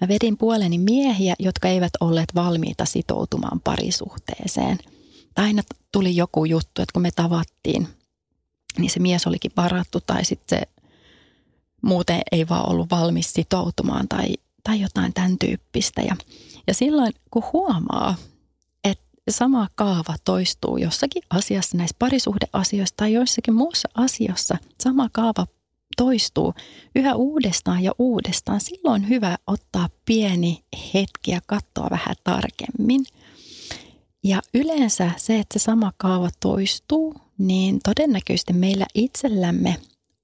mä 0.00 0.08
vedin 0.08 0.38
puoleni 0.38 0.78
miehiä, 0.78 1.34
jotka 1.38 1.68
eivät 1.68 1.92
olleet 2.00 2.34
valmiita 2.34 2.84
sitoutumaan 2.84 3.60
parisuhteeseen. 3.60 4.78
Aina 5.36 5.62
tuli 5.92 6.16
joku 6.16 6.44
juttu, 6.44 6.82
että 6.82 6.92
kun 6.92 7.02
me 7.02 7.10
tavattiin, 7.16 7.88
niin 8.78 8.90
se 8.90 9.00
mies 9.00 9.26
olikin 9.26 9.52
varattu 9.56 10.00
tai 10.00 10.24
sitten 10.24 10.58
se 10.58 10.68
muuten 11.82 12.20
ei 12.32 12.48
vaan 12.48 12.70
ollut 12.70 12.90
valmis 12.90 13.32
sitoutumaan 13.32 14.08
tai, 14.08 14.34
tai 14.64 14.80
jotain 14.80 15.14
tämän 15.14 15.38
tyyppistä. 15.38 16.02
Ja, 16.02 16.16
ja 16.66 16.74
silloin 16.74 17.12
kun 17.30 17.42
huomaa, 17.52 18.14
sama 19.30 19.68
kaava 19.74 20.14
toistuu 20.24 20.76
jossakin 20.76 21.22
asiassa, 21.30 21.76
näissä 21.76 21.96
parisuhdeasioissa 21.98 22.96
tai 22.96 23.12
joissakin 23.12 23.54
muussa 23.54 23.88
asiassa, 23.94 24.58
sama 24.80 25.08
kaava 25.12 25.46
toistuu 25.96 26.54
yhä 26.94 27.14
uudestaan 27.14 27.82
ja 27.82 27.92
uudestaan, 27.98 28.60
silloin 28.60 29.02
on 29.02 29.08
hyvä 29.08 29.36
ottaa 29.46 29.88
pieni 30.04 30.64
hetki 30.94 31.30
ja 31.30 31.40
katsoa 31.46 31.90
vähän 31.90 32.16
tarkemmin. 32.24 33.04
Ja 34.24 34.42
yleensä 34.54 35.10
se, 35.16 35.38
että 35.38 35.58
se 35.58 35.62
sama 35.62 35.92
kaava 35.96 36.28
toistuu, 36.40 37.14
niin 37.38 37.80
todennäköisesti 37.84 38.52
meillä 38.52 38.86
itsellämme 38.94 39.76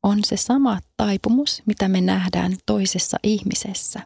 on 0.03 0.19
se 0.25 0.37
sama 0.37 0.79
taipumus, 0.97 1.63
mitä 1.67 1.89
me 1.89 2.01
nähdään 2.01 2.57
toisessa 2.67 3.17
ihmisessä. 3.23 4.01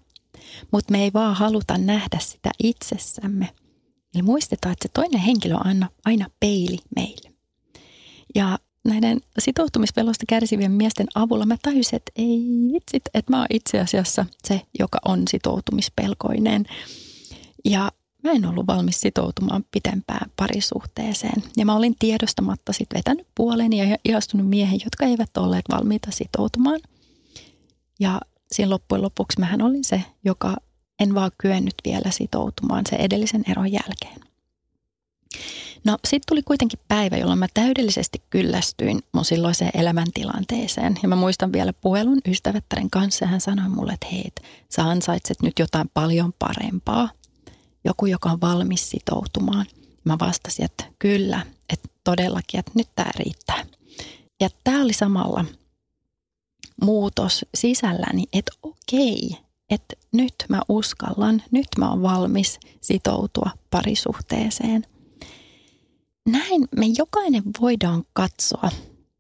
Mutta 0.71 0.93
me 0.93 1.03
ei 1.03 1.13
vaan 1.13 1.37
haluta 1.37 1.79
nähdä 1.79 2.19
sitä 2.19 2.51
itsessämme– 2.59 3.49
Eli 4.15 4.23
muistetaan, 4.23 4.73
että 4.73 4.89
se 4.89 4.93
toinen 4.95 5.21
henkilö 5.21 5.55
on 5.55 5.67
aina, 5.67 5.89
aina 6.05 6.27
peili 6.41 6.79
meille. 6.97 7.33
Ja 8.35 8.59
näiden 8.85 9.21
sitoutumispelosta 9.39 10.25
kärsivien 10.29 10.73
miesten 10.73 11.07
avulla 11.15 11.47
mä 11.47 11.57
tajusin, 11.63 11.97
että 11.97 12.13
ei 12.17 12.45
vitsit, 12.73 13.03
että 13.15 13.33
mä 13.33 13.39
oon 13.39 13.47
itse 13.51 13.81
asiassa 13.81 14.27
se, 14.45 14.61
joka 14.79 14.99
on 15.05 15.23
sitoutumispelkoinen. 15.31 16.65
Ja 17.65 17.93
mä 18.25 18.31
en 18.31 18.47
ollut 18.47 18.67
valmis 18.67 19.01
sitoutumaan 19.01 19.65
pitempään 19.71 20.31
parisuhteeseen. 20.37 21.43
Ja 21.57 21.67
mä 21.67 21.77
olin 21.77 21.95
tiedostamatta 21.99 22.73
sitten 22.73 22.99
vetänyt 22.99 23.27
puoleeni 23.35 23.91
ja 23.91 23.97
ihastunut 24.05 24.49
miehen, 24.49 24.81
jotka 24.85 25.07
eivät 25.07 25.37
olleet 25.37 25.65
valmiita 25.73 26.11
sitoutumaan. 26.11 26.81
Ja 28.01 28.21
siinä 28.53 28.71
loppujen 28.71 29.03
lopuksi 29.03 29.41
mähän 29.41 29.63
olin 29.63 29.85
se, 29.85 30.03
joka 30.25 30.57
en 31.01 31.15
vaan 31.15 31.31
kyennyt 31.39 31.75
vielä 31.85 32.11
sitoutumaan 32.11 32.85
sen 32.89 33.01
edellisen 33.01 33.45
eron 33.49 33.73
jälkeen. 33.73 34.21
No 35.85 35.99
sitten 36.05 36.27
tuli 36.29 36.43
kuitenkin 36.43 36.79
päivä, 36.89 37.17
jolloin 37.17 37.39
mä 37.39 37.47
täydellisesti 37.55 38.23
kyllästyin 38.31 39.01
mun 39.13 39.25
silloiseen 39.25 39.71
elämäntilanteeseen. 39.75 40.99
Ja 41.03 41.09
mä 41.09 41.17
muistan 41.17 41.53
vielä 41.53 41.73
puhelun 41.73 42.21
ystävättären 42.29 42.91
kanssa 42.91 43.25
ja 43.25 43.29
hän 43.29 43.41
sanoi 43.41 43.69
mulle, 43.69 43.93
että 43.93 44.07
hei, 44.13 44.25
sä 44.71 44.83
ansaitset 44.83 45.43
nyt 45.43 45.59
jotain 45.59 45.91
paljon 45.95 46.33
parempaa. 46.39 47.09
Joku, 47.85 48.07
joka 48.07 48.31
on 48.31 48.41
valmis 48.41 48.91
sitoutumaan. 48.91 49.67
Mä 50.05 50.17
vastasin, 50.21 50.65
että 50.65 50.85
kyllä, 50.99 51.47
että 51.73 51.89
todellakin, 52.05 52.61
että 52.61 52.73
nyt 52.75 52.89
tämä 52.97 53.11
riittää. 53.17 53.67
Ja 54.41 54.49
tämä 54.65 54.83
oli 54.83 54.93
samalla 54.93 55.45
muutos 56.83 57.45
sisälläni, 57.55 58.25
että 58.33 58.53
okei, 58.63 59.37
että 59.71 59.97
nyt 60.13 60.35
mä 60.49 60.61
uskallan, 60.69 61.43
nyt 61.51 61.67
mä 61.79 61.91
oon 61.91 62.03
valmis 62.03 62.59
sitoutua 62.81 63.51
parisuhteeseen. 63.71 64.87
Näin 66.29 66.69
me 66.77 66.87
jokainen 66.99 67.43
voidaan 67.61 68.05
katsoa 68.13 68.71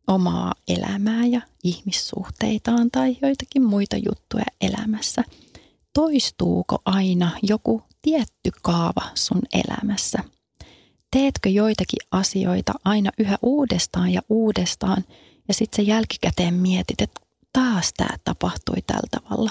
omaa 0.06 0.54
elämää 0.68 1.26
ja 1.26 1.40
ihmissuhteitaan 1.64 2.90
tai 2.90 3.16
joitakin 3.23 3.62
muita 3.62 3.97
juttuja 3.97 4.44
elämässä. 4.61 5.25
Toistuuko 5.95 6.79
aina 6.85 7.31
joku 7.43 7.83
tietty 8.03 8.51
kaava 8.63 9.03
sun 9.15 9.43
elämässä? 9.53 10.19
Teetkö 11.11 11.49
joitakin 11.49 12.07
asioita 12.11 12.73
aina 12.85 13.11
yhä 13.19 13.39
uudestaan 13.43 14.11
ja 14.11 14.23
uudestaan 14.29 15.05
ja 15.49 15.55
sitten 15.55 15.77
se 15.77 15.91
jälkikäteen 15.91 16.55
mietit, 16.55 17.01
että 17.01 17.21
taas 17.53 17.93
tämä 17.97 18.17
tapahtui 18.25 18.83
tällä 18.87 19.09
tavalla. 19.11 19.51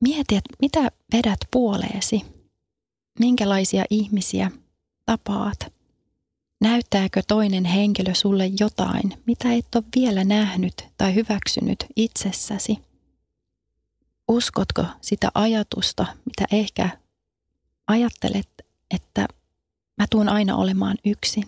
Mieti, 0.00 0.36
että 0.36 0.56
mitä 0.60 0.90
vedät 1.12 1.38
puoleesi. 1.50 2.22
Minkälaisia 3.18 3.84
ihmisiä 3.90 4.50
tapaat. 5.06 5.72
Näyttääkö 6.60 7.22
toinen 7.28 7.64
henkilö 7.64 8.14
sulle 8.14 8.50
jotain, 8.60 9.22
mitä 9.26 9.52
et 9.52 9.74
ole 9.74 9.84
vielä 9.96 10.24
nähnyt 10.24 10.74
tai 10.98 11.14
hyväksynyt 11.14 11.86
itsessäsi? 11.96 12.85
Uskotko 14.28 14.84
sitä 15.00 15.28
ajatusta, 15.34 16.06
mitä 16.24 16.56
ehkä 16.56 16.90
ajattelet, 17.86 18.48
että 18.94 19.28
mä 19.98 20.06
tuun 20.10 20.28
aina 20.28 20.56
olemaan 20.56 20.96
yksin? 21.04 21.44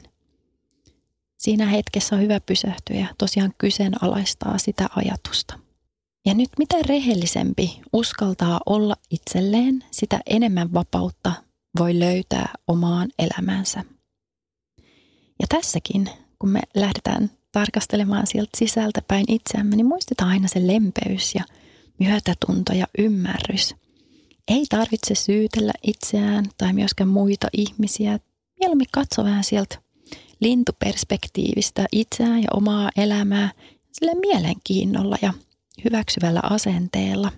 Siinä 1.38 1.66
hetkessä 1.66 2.16
on 2.16 2.22
hyvä 2.22 2.40
pysähtyä 2.40 2.96
ja 2.96 3.06
tosiaan 3.18 3.54
kyseenalaistaa 3.58 4.58
sitä 4.58 4.88
ajatusta. 4.96 5.58
Ja 6.26 6.34
nyt 6.34 6.48
mitä 6.58 6.76
rehellisempi 6.86 7.80
uskaltaa 7.92 8.60
olla 8.66 8.96
itselleen, 9.10 9.84
sitä 9.90 10.20
enemmän 10.26 10.74
vapautta 10.74 11.32
voi 11.78 11.98
löytää 11.98 12.54
omaan 12.68 13.08
elämänsä. 13.18 13.84
Ja 15.40 15.46
tässäkin, 15.48 16.10
kun 16.38 16.50
me 16.50 16.60
lähdetään 16.74 17.30
tarkastelemaan 17.52 18.26
sieltä 18.26 18.50
sisältä 18.56 19.02
päin 19.08 19.24
itseämme, 19.28 19.76
niin 19.76 19.86
muistetaan 19.86 20.30
aina 20.30 20.48
se 20.48 20.66
lempeys 20.66 21.34
ja 21.34 21.44
myötätunto 21.98 22.72
ja 22.72 22.86
ymmärrys. 22.98 23.74
Ei 24.48 24.66
tarvitse 24.68 25.14
syytellä 25.14 25.72
itseään 25.82 26.44
tai 26.58 26.72
myöskään 26.72 27.08
muita 27.08 27.48
ihmisiä. 27.52 28.18
Mieluummin 28.60 28.86
katso 28.92 29.24
vähän 29.24 29.44
sieltä 29.44 29.78
lintuperspektiivistä 30.40 31.86
itseään 31.92 32.42
ja 32.42 32.48
omaa 32.54 32.90
elämää 32.96 33.52
sille 33.92 34.14
mielenkiinnolla 34.14 35.16
ja 35.22 35.34
hyväksyvällä 35.84 36.40
asenteella. 36.42 37.32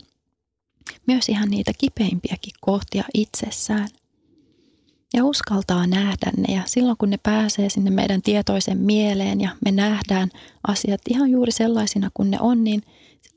Myös 1.06 1.28
ihan 1.28 1.50
niitä 1.50 1.72
kipeimpiäkin 1.78 2.52
kohtia 2.60 3.04
itsessään. 3.14 3.88
Ja 5.14 5.24
uskaltaa 5.24 5.86
nähdä 5.86 6.30
ne 6.36 6.54
ja 6.54 6.62
silloin 6.66 6.96
kun 6.96 7.10
ne 7.10 7.18
pääsee 7.22 7.68
sinne 7.68 7.90
meidän 7.90 8.22
tietoisen 8.22 8.78
mieleen 8.78 9.40
ja 9.40 9.50
me 9.64 9.72
nähdään 9.72 10.30
asiat 10.68 11.00
ihan 11.08 11.30
juuri 11.30 11.52
sellaisina 11.52 12.10
kuin 12.14 12.30
ne 12.30 12.38
on, 12.40 12.64
niin 12.64 12.82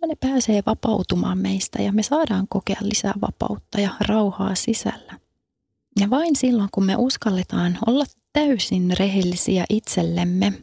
silloin 0.04 0.18
ne 0.22 0.30
pääsee 0.30 0.64
vapautumaan 0.66 1.38
meistä 1.38 1.82
ja 1.82 1.92
me 1.92 2.04
saadaan 2.04 2.48
kokea 2.50 2.78
lisää 2.82 3.14
vapautta 3.22 3.80
ja 3.80 3.90
rauhaa 4.08 4.56
sisällä. 4.56 5.20
Ja 6.00 6.10
vain 6.10 6.36
silloin 6.36 6.70
kun 6.72 6.86
me 6.86 6.96
uskalletaan 6.96 7.78
olla 7.88 8.06
täysin 8.34 8.94
rehellisiä 9.00 9.66
itsellemme, 9.70 10.54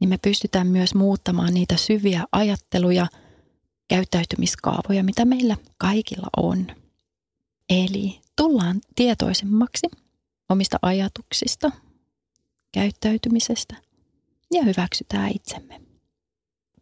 niin 0.00 0.08
me 0.08 0.18
pystytään 0.18 0.66
myös 0.66 0.94
muuttamaan 0.94 1.54
niitä 1.54 1.76
syviä 1.76 2.24
ajatteluja, 2.32 3.06
käyttäytymiskaavoja, 3.88 5.04
mitä 5.04 5.24
meillä 5.24 5.56
kaikilla 5.78 6.28
on. 6.36 6.66
Eli 7.70 8.20
tullaan 8.36 8.80
tietoisemmaksi 8.96 9.86
omista 10.48 10.78
ajatuksista, 10.82 11.70
käyttäytymisestä 12.72 13.76
ja 14.50 14.62
hyväksytään 14.62 15.30
itsemme. 15.34 15.80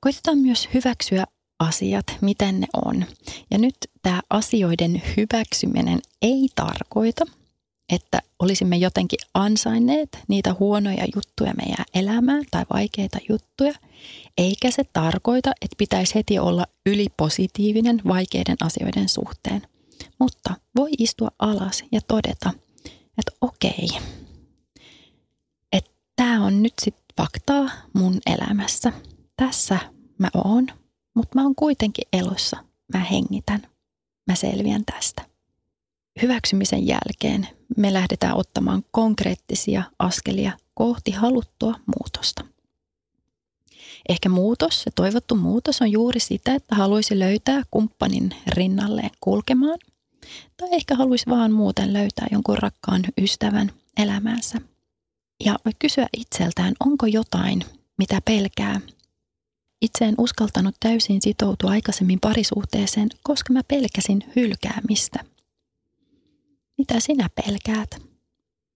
Koitetaan 0.00 0.38
myös 0.38 0.68
hyväksyä 0.74 1.24
asiat, 1.60 2.06
miten 2.20 2.60
ne 2.60 2.66
on. 2.86 3.04
Ja 3.50 3.58
nyt 3.58 3.76
tämä 4.02 4.20
asioiden 4.30 5.02
hyväksyminen 5.16 5.98
ei 6.22 6.48
tarkoita, 6.54 7.24
että 7.92 8.18
olisimme 8.38 8.76
jotenkin 8.76 9.18
ansainneet 9.34 10.18
niitä 10.28 10.54
huonoja 10.58 11.04
juttuja 11.14 11.54
meidän 11.54 11.84
elämään 11.94 12.44
tai 12.50 12.64
vaikeita 12.72 13.18
juttuja, 13.28 13.74
eikä 14.38 14.70
se 14.70 14.84
tarkoita, 14.92 15.52
että 15.62 15.74
pitäisi 15.78 16.14
heti 16.14 16.38
olla 16.38 16.66
ylipositiivinen 16.86 18.00
vaikeiden 18.08 18.56
asioiden 18.60 19.08
suhteen. 19.08 19.62
Mutta 20.18 20.54
voi 20.76 20.90
istua 20.98 21.28
alas 21.38 21.84
ja 21.92 22.00
todeta, 22.08 22.52
että 23.18 23.32
okei, 23.40 23.88
että 25.72 25.90
tämä 26.16 26.44
on 26.44 26.62
nyt 26.62 26.74
sitten 26.80 27.04
faktaa 27.16 27.70
mun 27.92 28.20
elämässä. 28.26 28.92
Tässä 29.36 29.78
mä 30.18 30.28
oon, 30.34 30.66
mutta 31.14 31.38
mä 31.38 31.42
oon 31.42 31.54
kuitenkin 31.54 32.08
elossa. 32.12 32.56
Mä 32.94 32.98
hengitän. 32.98 33.66
Mä 34.26 34.34
selviän 34.34 34.84
tästä 34.84 35.30
hyväksymisen 36.22 36.86
jälkeen 36.86 37.48
me 37.76 37.92
lähdetään 37.92 38.36
ottamaan 38.36 38.84
konkreettisia 38.90 39.82
askelia 39.98 40.52
kohti 40.74 41.10
haluttua 41.10 41.74
muutosta. 41.86 42.44
Ehkä 44.08 44.28
muutos, 44.28 44.82
se 44.82 44.90
toivottu 44.94 45.34
muutos 45.34 45.82
on 45.82 45.92
juuri 45.92 46.20
sitä, 46.20 46.54
että 46.54 46.74
haluaisi 46.74 47.18
löytää 47.18 47.62
kumppanin 47.70 48.34
rinnalleen 48.46 49.10
kulkemaan. 49.20 49.78
Tai 50.56 50.68
ehkä 50.72 50.94
haluaisi 50.94 51.30
vaan 51.30 51.52
muuten 51.52 51.92
löytää 51.92 52.26
jonkun 52.32 52.58
rakkaan 52.58 53.02
ystävän 53.18 53.72
elämäänsä. 53.96 54.58
Ja 55.44 55.56
kysyä 55.78 56.06
itseltään, 56.16 56.74
onko 56.80 57.06
jotain, 57.06 57.64
mitä 57.98 58.20
pelkää. 58.24 58.80
Itse 59.80 60.04
en 60.04 60.14
uskaltanut 60.18 60.74
täysin 60.80 61.22
sitoutua 61.22 61.70
aikaisemmin 61.70 62.20
parisuhteeseen, 62.20 63.08
koska 63.22 63.52
mä 63.52 63.60
pelkäsin 63.68 64.24
hylkäämistä– 64.36 65.18
mitä 66.80 67.00
sinä 67.00 67.30
pelkäät? 67.44 68.02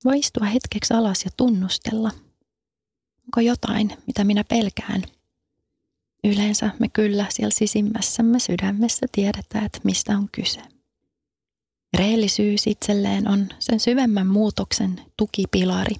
Voi 0.05 0.19
istua 0.19 0.47
hetkeksi 0.47 0.95
alas 0.95 1.25
ja 1.25 1.31
tunnustella. 1.37 2.11
Onko 3.25 3.40
jotain, 3.40 3.93
mitä 4.07 4.25
minä 4.25 4.45
pelkään? 4.45 5.03
Yleensä 6.25 6.71
me 6.79 6.88
kyllä 6.88 7.27
siellä 7.31 7.55
sisimmässämme 7.55 8.38
sydämessä 8.38 9.07
tiedetään, 9.12 9.64
että 9.67 9.79
mistä 9.85 10.19
on 10.19 10.29
kyse. 10.33 10.61
Rehellisyys 11.97 12.67
itselleen 12.67 13.29
on 13.29 13.49
sen 13.59 13.81
syvemmän 13.81 14.27
muutoksen 14.27 15.01
tukipilari. 15.17 15.95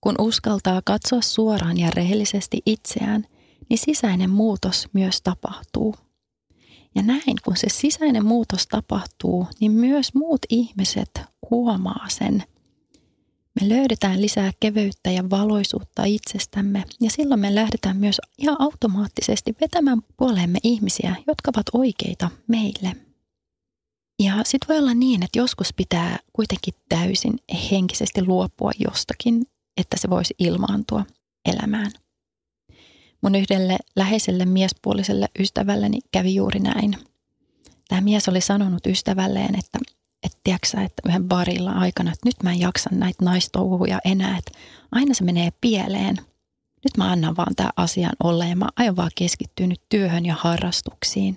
Kun 0.00 0.14
uskaltaa 0.18 0.82
katsoa 0.84 1.20
suoraan 1.20 1.78
ja 1.78 1.90
rehellisesti 1.90 2.62
itseään, 2.66 3.26
niin 3.68 3.78
sisäinen 3.78 4.30
muutos 4.30 4.88
myös 4.92 5.22
tapahtuu– 5.22 5.94
ja 6.96 7.02
näin, 7.02 7.36
kun 7.44 7.56
se 7.56 7.66
sisäinen 7.68 8.26
muutos 8.26 8.66
tapahtuu, 8.66 9.46
niin 9.60 9.72
myös 9.72 10.14
muut 10.14 10.40
ihmiset 10.48 11.20
huomaa 11.50 12.06
sen. 12.08 12.44
Me 13.60 13.68
löydetään 13.68 14.22
lisää 14.22 14.50
keveyttä 14.60 15.10
ja 15.10 15.30
valoisuutta 15.30 16.04
itsestämme 16.04 16.84
ja 17.00 17.10
silloin 17.10 17.40
me 17.40 17.54
lähdetään 17.54 17.96
myös 17.96 18.20
ihan 18.38 18.56
automaattisesti 18.58 19.56
vetämään 19.60 19.98
puoleemme 20.16 20.58
ihmisiä, 20.62 21.16
jotka 21.26 21.50
ovat 21.56 21.66
oikeita 21.72 22.30
meille. 22.46 22.96
Ja 24.22 24.34
sitten 24.44 24.68
voi 24.68 24.78
olla 24.78 24.94
niin, 24.94 25.22
että 25.22 25.38
joskus 25.38 25.72
pitää 25.72 26.18
kuitenkin 26.32 26.74
täysin 26.88 27.38
henkisesti 27.70 28.26
luopua 28.26 28.70
jostakin, 28.78 29.46
että 29.76 29.96
se 30.00 30.10
voisi 30.10 30.34
ilmaantua 30.38 31.04
elämään 31.44 31.90
mun 33.20 33.34
yhdelle 33.34 33.78
läheiselle 33.96 34.44
miespuoliselle 34.44 35.26
ystävälleni 35.38 35.98
kävi 36.12 36.34
juuri 36.34 36.60
näin. 36.60 36.96
Tämä 37.88 38.00
mies 38.00 38.28
oli 38.28 38.40
sanonut 38.40 38.86
ystävälleen, 38.86 39.58
että 39.58 39.78
että 40.22 40.38
tiedätkö 40.44 40.68
että 40.80 41.02
yhden 41.08 41.28
barilla 41.28 41.70
aikana, 41.70 42.12
että 42.12 42.28
nyt 42.28 42.42
mä 42.42 42.52
en 42.52 42.60
jaksa 42.60 42.90
näitä 42.92 43.24
naistouhuja 43.24 43.98
enää, 44.04 44.38
että 44.38 44.58
aina 44.92 45.14
se 45.14 45.24
menee 45.24 45.50
pieleen. 45.60 46.16
Nyt 46.84 46.96
mä 46.96 47.10
annan 47.10 47.36
vaan 47.36 47.54
tämän 47.56 47.72
asian 47.76 48.12
olla 48.24 48.44
ja 48.44 48.56
mä 48.56 48.68
aion 48.76 48.96
vaan 48.96 49.10
keskittyä 49.14 49.66
nyt 49.66 49.80
työhön 49.88 50.26
ja 50.26 50.34
harrastuksiin. 50.38 51.36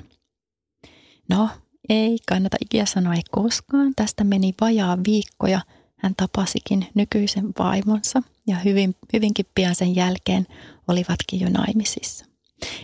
No, 1.29 1.49
ei 1.89 2.17
kannata 2.27 2.57
ikinä 2.61 2.85
sanoa 2.85 3.13
ei 3.13 3.21
koskaan. 3.31 3.93
Tästä 3.95 4.23
meni 4.23 4.53
vajaa 4.61 4.97
viikkoja. 5.07 5.61
Hän 5.97 6.13
tapasikin 6.17 6.87
nykyisen 6.93 7.49
vaimonsa 7.59 8.21
ja 8.49 8.55
hyvin, 8.55 8.95
hyvinkin 9.13 9.45
pian 9.55 9.75
sen 9.75 9.95
jälkeen 9.95 10.47
olivatkin 10.87 11.39
jo 11.39 11.49
naimisissa. 11.49 12.25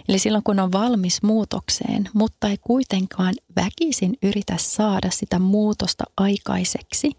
Eli 0.08 0.19
silloin 0.19 0.43
kun 0.43 0.60
on 0.60 0.71
valmis 0.71 1.23
muutokseen, 1.23 2.10
mutta 2.13 2.47
ei 2.47 2.58
kuitenkaan 2.62 3.34
väkisin 3.56 4.17
yritä 4.23 4.58
saada 4.58 5.12
sitä 5.12 5.39
muutosta 5.39 6.04
aikaiseksi, 6.17 7.12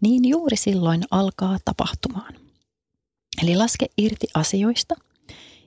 niin 0.00 0.24
juuri 0.24 0.56
silloin 0.56 1.02
alkaa 1.10 1.58
tapahtumaan. 1.64 2.34
Eli 3.42 3.56
laske 3.56 3.86
irti 3.98 4.26
asioista 4.34 4.94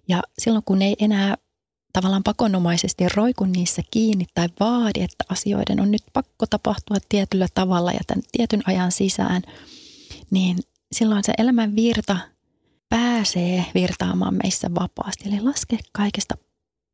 ja 0.07 0.23
silloin 0.39 0.63
kun 0.65 0.81
ei 0.81 0.95
enää 0.99 1.37
tavallaan 1.93 2.23
pakonomaisesti 2.23 3.09
roiku 3.09 3.45
niissä 3.45 3.81
kiinni 3.91 4.25
tai 4.33 4.49
vaadi, 4.59 5.01
että 5.01 5.23
asioiden 5.29 5.79
on 5.79 5.91
nyt 5.91 6.03
pakko 6.13 6.45
tapahtua 6.49 6.97
tietyllä 7.09 7.47
tavalla 7.53 7.91
ja 7.91 7.99
tämän 8.07 8.23
tietyn 8.31 8.61
ajan 8.65 8.91
sisään, 8.91 9.41
niin 10.31 10.57
silloin 10.95 11.23
se 11.23 11.33
elämän 11.37 11.75
virta 11.75 12.17
pääsee 12.89 13.65
virtaamaan 13.73 14.33
meissä 14.43 14.67
vapaasti. 14.75 15.29
Eli 15.29 15.41
laske 15.41 15.77
kaikesta 15.91 16.35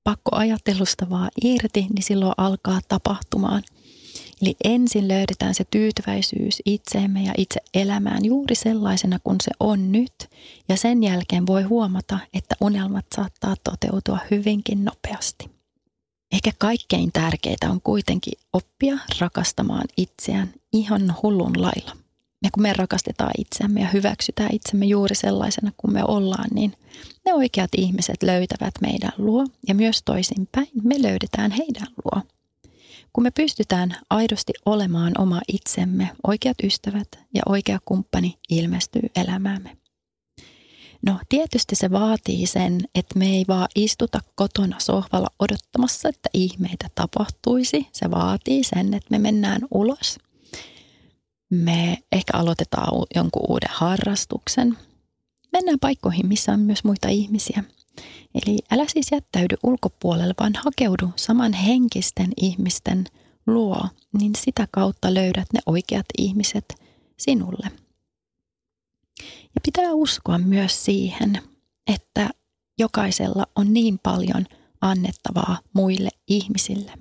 pakkoajattelusta 0.04 1.10
vaan 1.10 1.32
irti, 1.44 1.82
niin 1.82 2.04
silloin 2.04 2.34
alkaa 2.38 2.80
tapahtumaan. 2.88 3.64
Eli 4.42 4.56
ensin 4.64 5.08
löydetään 5.08 5.54
se 5.56 5.64
tyytyväisyys 5.72 6.62
itseemme 6.66 7.24
ja 7.24 7.34
itse 7.38 7.60
elämään 7.74 8.26
juuri 8.26 8.56
sellaisena 8.56 9.20
kuin 9.24 9.38
se 9.42 9.52
on 9.60 9.92
nyt. 9.92 10.14
Ja 10.70 10.78
sen 10.78 11.04
jälkeen 11.04 11.48
voi 11.48 11.64
huomata, 11.64 12.20
että 12.34 12.56
unelmat 12.62 13.06
saattaa 13.16 13.56
toteutua 13.64 14.20
hyvinkin 14.32 14.86
nopeasti. 14.86 15.50
Ehkä 16.32 16.52
kaikkein 16.58 17.12
tärkeintä 17.12 17.70
on 17.70 17.82
kuitenkin 17.82 18.34
oppia 18.54 18.98
rakastamaan 19.20 19.86
itseään 19.98 20.54
ihan 20.74 21.16
hullun 21.24 21.62
lailla. 21.62 22.05
Ja 22.46 22.52
kun 22.54 22.64
me 22.64 22.74
rakastetaan 22.74 23.32
itseämme 23.38 23.82
ja 23.82 23.88
hyväksytään 23.88 24.50
itsemme 24.54 24.86
juuri 24.86 25.16
sellaisena 25.16 25.72
kuin 25.78 25.94
me 25.94 26.04
ollaan, 26.08 26.50
niin 26.54 26.74
ne 27.26 27.34
oikeat 27.34 27.70
ihmiset 27.78 28.24
löytävät 28.24 28.74
meidän 28.82 29.12
luo 29.18 29.46
ja 29.68 29.76
myös 29.76 30.04
toisinpäin 30.04 30.68
me 30.84 31.02
löydetään 31.02 31.52
heidän 31.52 31.88
luo. 32.06 32.22
Kun 33.14 33.24
me 33.24 33.32
pystytään 33.32 33.98
aidosti 34.10 34.54
olemaan 34.66 35.12
oma 35.18 35.42
itsemme, 35.48 36.10
oikeat 36.28 36.58
ystävät 36.64 37.08
ja 37.34 37.42
oikea 37.46 37.80
kumppani 37.86 38.38
ilmestyy 38.50 39.02
elämäämme. 39.16 39.78
No 41.06 41.20
tietysti 41.30 41.76
se 41.76 41.92
vaatii 41.92 42.46
sen, 42.46 42.82
että 42.96 43.20
me 43.20 43.26
ei 43.26 43.46
vaan 43.48 43.68
istuta 43.76 44.20
kotona 44.36 44.80
sohvalla 44.80 45.28
odottamassa, 45.40 46.10
että 46.10 46.30
ihmeitä 46.34 46.88
tapahtuisi. 46.96 47.88
Se 47.92 48.12
vaatii 48.12 48.64
sen, 48.64 48.94
että 48.94 49.08
me 49.10 49.20
mennään 49.20 49.62
ulos 49.72 50.18
me 51.50 51.98
ehkä 52.12 52.38
aloitetaan 52.38 52.88
jonkun 53.16 53.46
uuden 53.50 53.70
harrastuksen. 53.74 54.78
Mennään 55.52 55.80
paikkoihin, 55.80 56.28
missä 56.28 56.52
on 56.52 56.60
myös 56.60 56.84
muita 56.84 57.10
ihmisiä. 57.10 57.64
Eli 58.36 58.60
älä 58.72 58.86
siis 58.88 59.08
jättäydy 59.12 59.56
ulkopuolelle, 59.64 60.34
vaan 60.40 60.54
hakeudu 60.56 61.10
saman 61.16 61.54
henkisten 61.54 62.32
ihmisten 62.42 63.06
luo, 63.48 63.88
niin 64.20 64.32
sitä 64.38 64.68
kautta 64.72 65.14
löydät 65.14 65.48
ne 65.54 65.60
oikeat 65.66 66.06
ihmiset 66.18 66.66
sinulle. 67.18 67.72
Ja 69.56 69.62
pitää 69.64 69.94
uskoa 69.94 70.38
myös 70.38 70.86
siihen, 70.86 71.42
että 71.94 72.30
jokaisella 72.80 73.46
on 73.56 73.74
niin 73.74 74.00
paljon 74.04 74.46
annettavaa 74.82 75.60
muille 75.74 76.10
ihmisille. 76.28 76.92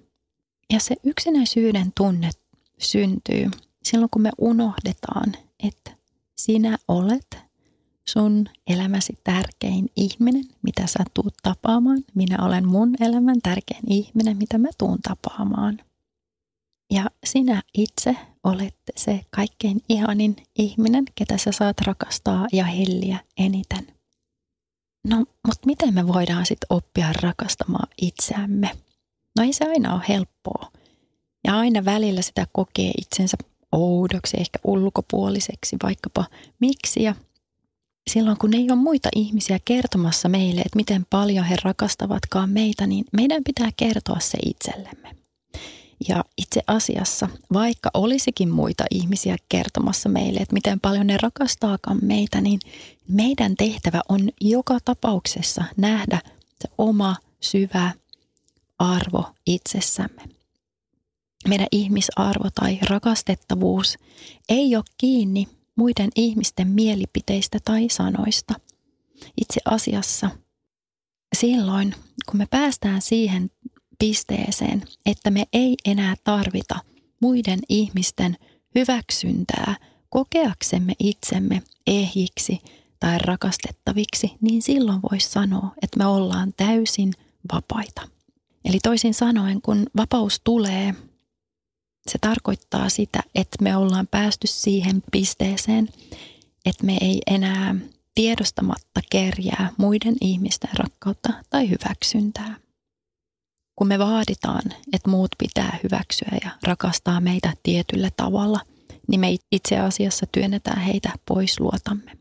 Ja 0.72 0.80
se 0.80 0.96
yksinäisyyden 1.04 1.92
tunne 1.96 2.30
syntyy 2.78 3.50
silloin 3.84 4.10
kun 4.10 4.22
me 4.22 4.30
unohdetaan, 4.38 5.32
että 5.62 5.90
sinä 6.36 6.78
olet 6.88 7.38
sun 8.04 8.48
elämäsi 8.66 9.18
tärkein 9.24 9.88
ihminen, 9.96 10.44
mitä 10.62 10.86
sä 10.86 11.04
tuut 11.14 11.34
tapaamaan. 11.42 12.04
Minä 12.14 12.44
olen 12.44 12.68
mun 12.68 12.94
elämän 13.00 13.40
tärkein 13.42 13.92
ihminen, 13.92 14.36
mitä 14.36 14.58
mä 14.58 14.68
tuun 14.78 14.98
tapaamaan. 15.02 15.80
Ja 16.90 17.10
sinä 17.24 17.62
itse 17.74 18.16
olet 18.44 18.76
se 18.96 19.20
kaikkein 19.30 19.80
ihanin 19.88 20.36
ihminen, 20.58 21.04
ketä 21.14 21.38
sä 21.38 21.52
saat 21.52 21.80
rakastaa 21.80 22.46
ja 22.52 22.64
helliä 22.64 23.18
eniten. 23.36 23.86
No, 25.08 25.16
mutta 25.16 25.66
miten 25.66 25.94
me 25.94 26.06
voidaan 26.06 26.46
sitten 26.46 26.66
oppia 26.70 27.12
rakastamaan 27.22 27.88
itseämme? 28.02 28.70
No 29.36 29.44
ei 29.44 29.52
se 29.52 29.64
aina 29.64 29.94
ole 29.94 30.02
helppoa. 30.08 30.72
Ja 31.44 31.58
aina 31.58 31.84
välillä 31.84 32.22
sitä 32.22 32.46
kokee 32.52 32.90
itsensä 33.00 33.36
oudoksi, 33.74 34.37
ehkä 34.40 34.58
ulkopuoliseksi, 34.64 35.76
vaikkapa 35.82 36.24
miksi. 36.60 37.02
Ja 37.02 37.14
silloin 38.10 38.37
kun 38.37 38.54
ei 38.54 38.70
ole 38.70 38.78
muita 38.78 39.08
ihmisiä 39.16 39.58
kertomassa 39.64 40.28
meille, 40.28 40.60
että 40.60 40.76
miten 40.76 41.06
paljon 41.10 41.44
he 41.44 41.56
rakastavatkaan 41.64 42.50
meitä, 42.50 42.87
niin 42.87 43.04
meidän 43.12 43.44
pitää 43.44 43.70
kertoa 43.76 44.20
se 44.20 44.38
itsellemme. 44.46 45.16
Ja 46.08 46.24
itse 46.38 46.60
asiassa, 46.66 47.28
vaikka 47.52 47.90
olisikin 47.94 48.50
muita 48.50 48.84
ihmisiä 48.90 49.37
kertomassa 49.48 50.08
meille, 50.08 50.40
että 50.40 50.54
miten 50.54 50.80
paljon 50.80 51.06
ne 51.06 51.16
rakastaakaan 51.22 51.98
meitä, 52.02 52.40
niin 52.40 52.60
meidän 53.08 53.54
tehtävä 53.56 54.00
on 54.08 54.28
joka 54.40 54.78
tapauksessa 54.84 55.64
nähdä 55.76 56.20
se 56.62 56.68
oma 56.78 57.16
syvä 57.40 57.90
arvo 58.78 59.24
itsessämme 59.46 60.33
meidän 61.48 61.66
ihmisarvo 61.72 62.48
tai 62.54 62.78
rakastettavuus 62.88 63.98
ei 64.48 64.76
ole 64.76 64.85
kiinni 64.98 65.48
muiden 65.76 66.11
ihmisten 66.16 66.68
mielipiteistä 66.68 67.59
tai 67.64 67.88
sanoista. 67.90 68.54
Itse 69.40 69.61
asiassa 69.64 70.30
silloin, 71.37 71.94
kun 72.30 72.38
me 72.38 72.46
päästään 72.50 73.02
siihen 73.02 73.50
pisteeseen, 73.98 74.83
että 75.07 75.30
me 75.30 75.44
ei 75.52 75.74
enää 75.85 76.14
tarvita 76.24 76.78
muiden 77.20 77.61
ihmisten 77.68 78.37
hyväksyntää 78.74 79.76
kokeaksemme 80.09 80.92
itsemme 80.98 81.62
ehjiksi 81.87 82.61
tai 83.00 83.18
rakastettaviksi, 83.18 84.33
niin 84.40 84.62
silloin 84.62 85.00
voisi 85.11 85.30
sanoa, 85.30 85.72
että 85.83 85.98
me 85.98 86.07
ollaan 86.07 86.52
täysin 86.57 87.12
vapaita. 87.52 88.02
Eli 88.64 88.78
toisin 88.83 89.14
sanoen, 89.14 89.62
kun 89.62 89.87
vapaus 89.96 90.40
tulee, 90.44 90.94
se 92.10 92.18
tarkoittaa 92.20 92.88
sitä, 92.88 93.20
että 93.34 93.56
me 93.62 93.76
ollaan 93.76 94.06
päästy 94.06 94.46
siihen 94.46 95.02
pisteeseen, 95.12 95.88
että 96.66 96.84
me 96.84 96.98
ei 97.00 97.22
enää 97.26 97.74
tiedostamatta 98.14 99.00
kerjää 99.10 99.72
muiden 99.76 100.14
ihmisten 100.20 100.70
rakkautta 100.78 101.32
tai 101.50 101.70
hyväksyntää. 101.70 102.56
Kun 103.76 103.88
me 103.88 103.98
vaaditaan, 103.98 104.62
että 104.92 105.10
muut 105.10 105.30
pitää 105.38 105.78
hyväksyä 105.82 106.38
ja 106.44 106.50
rakastaa 106.62 107.20
meitä 107.20 107.52
tietyllä 107.62 108.10
tavalla, 108.16 108.60
niin 109.08 109.20
me 109.20 109.36
itse 109.52 109.78
asiassa 109.78 110.26
työnnetään 110.32 110.80
heitä 110.80 111.12
pois 111.28 111.60
luotamme. 111.60 112.12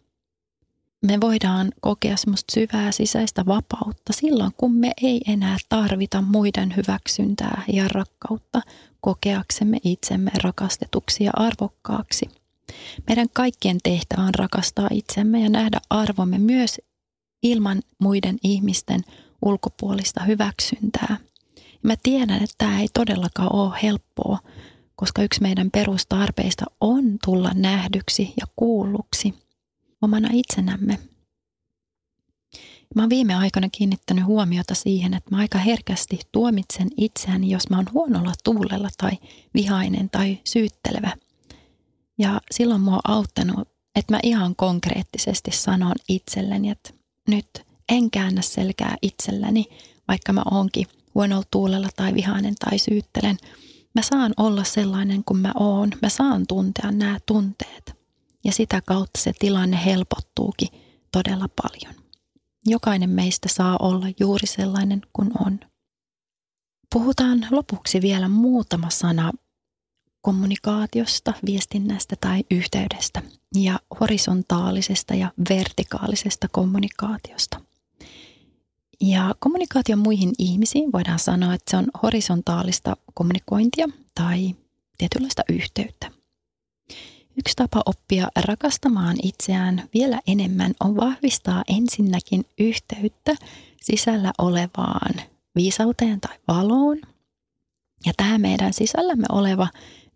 Me 1.03 1.21
voidaan 1.21 1.71
kokea 1.81 2.17
semmoista 2.17 2.53
syvää 2.53 2.91
sisäistä 2.91 3.45
vapautta 3.45 4.13
silloin, 4.13 4.51
kun 4.57 4.75
me 4.75 4.91
ei 5.01 5.21
enää 5.27 5.57
tarvita 5.69 6.21
muiden 6.21 6.73
hyväksyntää 6.75 7.63
ja 7.73 7.87
rakkautta, 7.87 8.61
kokeaksemme 9.03 9.77
itsemme 9.83 10.31
rakastetuksi 10.43 11.23
ja 11.23 11.31
arvokkaaksi. 11.33 12.25
Meidän 13.07 13.27
kaikkien 13.33 13.77
tehtävä 13.83 14.21
on 14.21 14.35
rakastaa 14.35 14.87
itsemme 14.91 15.39
ja 15.39 15.49
nähdä 15.49 15.81
arvomme 15.89 16.37
myös 16.37 16.81
ilman 17.43 17.81
muiden 17.99 18.37
ihmisten 18.43 19.01
ulkopuolista 19.41 20.23
hyväksyntää. 20.23 21.17
Mä 21.83 21.95
tiedän, 22.03 22.43
että 22.43 22.55
tämä 22.57 22.81
ei 22.81 22.87
todellakaan 22.93 23.55
ole 23.55 23.79
helppoa, 23.83 24.39
koska 24.95 25.23
yksi 25.23 25.41
meidän 25.41 25.71
perustarpeista 25.71 26.65
on 26.81 27.03
tulla 27.25 27.51
nähdyksi 27.53 28.33
ja 28.39 28.45
kuulluksi 28.55 29.33
omana 30.01 30.29
itsenämme 30.33 30.99
Mä 32.95 33.01
oon 33.01 33.09
viime 33.09 33.35
aikoina 33.35 33.69
kiinnittänyt 33.69 34.25
huomiota 34.25 34.75
siihen, 34.75 35.13
että 35.13 35.31
mä 35.31 35.37
aika 35.37 35.57
herkästi 35.57 36.19
tuomitsen 36.31 36.87
itseäni, 36.97 37.49
jos 37.49 37.69
mä 37.69 37.75
oon 37.75 37.85
huonolla 37.93 38.33
tuulella 38.43 38.89
tai 38.97 39.11
vihainen 39.53 40.09
tai 40.09 40.39
syyttelevä. 40.43 41.11
Ja 42.17 42.41
silloin 42.51 42.81
mua 42.81 42.95
on 42.95 43.01
auttanut, 43.03 43.69
että 43.95 44.13
mä 44.13 44.19
ihan 44.23 44.55
konkreettisesti 44.55 45.51
sanon 45.51 45.95
itselleni, 46.09 46.69
että 46.69 46.89
nyt 47.27 47.47
en 47.89 48.11
käännä 48.11 48.41
selkää 48.41 48.95
itselleni, 49.01 49.65
vaikka 50.07 50.33
mä 50.33 50.43
oonkin 50.51 50.87
huonolla 51.15 51.43
tuulella 51.51 51.89
tai 51.95 52.13
vihainen 52.13 52.55
tai 52.55 52.79
syyttelen. 52.79 53.37
Mä 53.95 54.01
saan 54.01 54.33
olla 54.37 54.63
sellainen 54.63 55.23
kuin 55.23 55.39
mä 55.39 55.51
oon. 55.55 55.89
Mä 56.01 56.09
saan 56.09 56.47
tuntea 56.47 56.91
nämä 56.91 57.19
tunteet. 57.25 57.95
Ja 58.43 58.51
sitä 58.51 58.81
kautta 58.81 59.19
se 59.19 59.31
tilanne 59.39 59.85
helpottuukin 59.85 60.67
todella 61.11 61.49
paljon. 61.61 62.02
Jokainen 62.65 63.09
meistä 63.09 63.49
saa 63.49 63.77
olla 63.81 64.07
juuri 64.19 64.47
sellainen 64.47 65.01
kuin 65.13 65.31
on. 65.39 65.59
Puhutaan 66.93 67.47
lopuksi 67.51 68.01
vielä 68.01 68.27
muutama 68.27 68.89
sana 68.89 69.31
kommunikaatiosta, 70.21 71.33
viestinnästä 71.45 72.15
tai 72.21 72.43
yhteydestä 72.51 73.21
ja 73.55 73.79
horisontaalisesta 73.99 75.15
ja 75.15 75.31
vertikaalisesta 75.49 76.47
kommunikaatiosta. 76.51 77.61
Ja 79.01 79.35
kommunikaatio 79.39 79.97
muihin 79.97 80.31
ihmisiin 80.37 80.91
voidaan 80.91 81.19
sanoa, 81.19 81.53
että 81.53 81.71
se 81.71 81.77
on 81.77 81.87
horisontaalista 82.03 82.97
kommunikointia 83.13 83.87
tai 84.15 84.55
tietynlaista 84.97 85.43
yhteyttä. 85.49 86.11
Yksi 87.37 87.55
tapa 87.55 87.81
oppia 87.85 88.27
rakastamaan 88.35 89.17
itseään 89.23 89.89
vielä 89.93 90.19
enemmän 90.27 90.73
on 90.79 90.95
vahvistaa 90.95 91.63
ensinnäkin 91.67 92.45
yhteyttä 92.59 93.35
sisällä 93.81 94.31
olevaan 94.37 95.13
viisauteen 95.55 96.21
tai 96.21 96.37
valoon. 96.47 96.97
Ja 98.05 98.13
tämä 98.17 98.37
meidän 98.37 98.73
sisällämme 98.73 99.25
oleva 99.31 99.67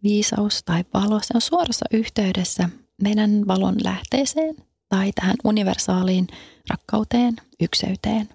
viisaus 0.04 0.64
tai 0.64 0.84
valo, 0.94 1.20
se 1.20 1.32
on 1.36 1.42
suorassa 1.42 1.86
yhteydessä 1.92 2.70
meidän 3.02 3.48
valon 3.48 3.76
lähteeseen 3.84 4.56
tai 4.90 5.12
tähän 5.12 5.36
universaaliin 5.44 6.28
rakkauteen, 6.70 7.36
ykseyteen. 7.60 8.30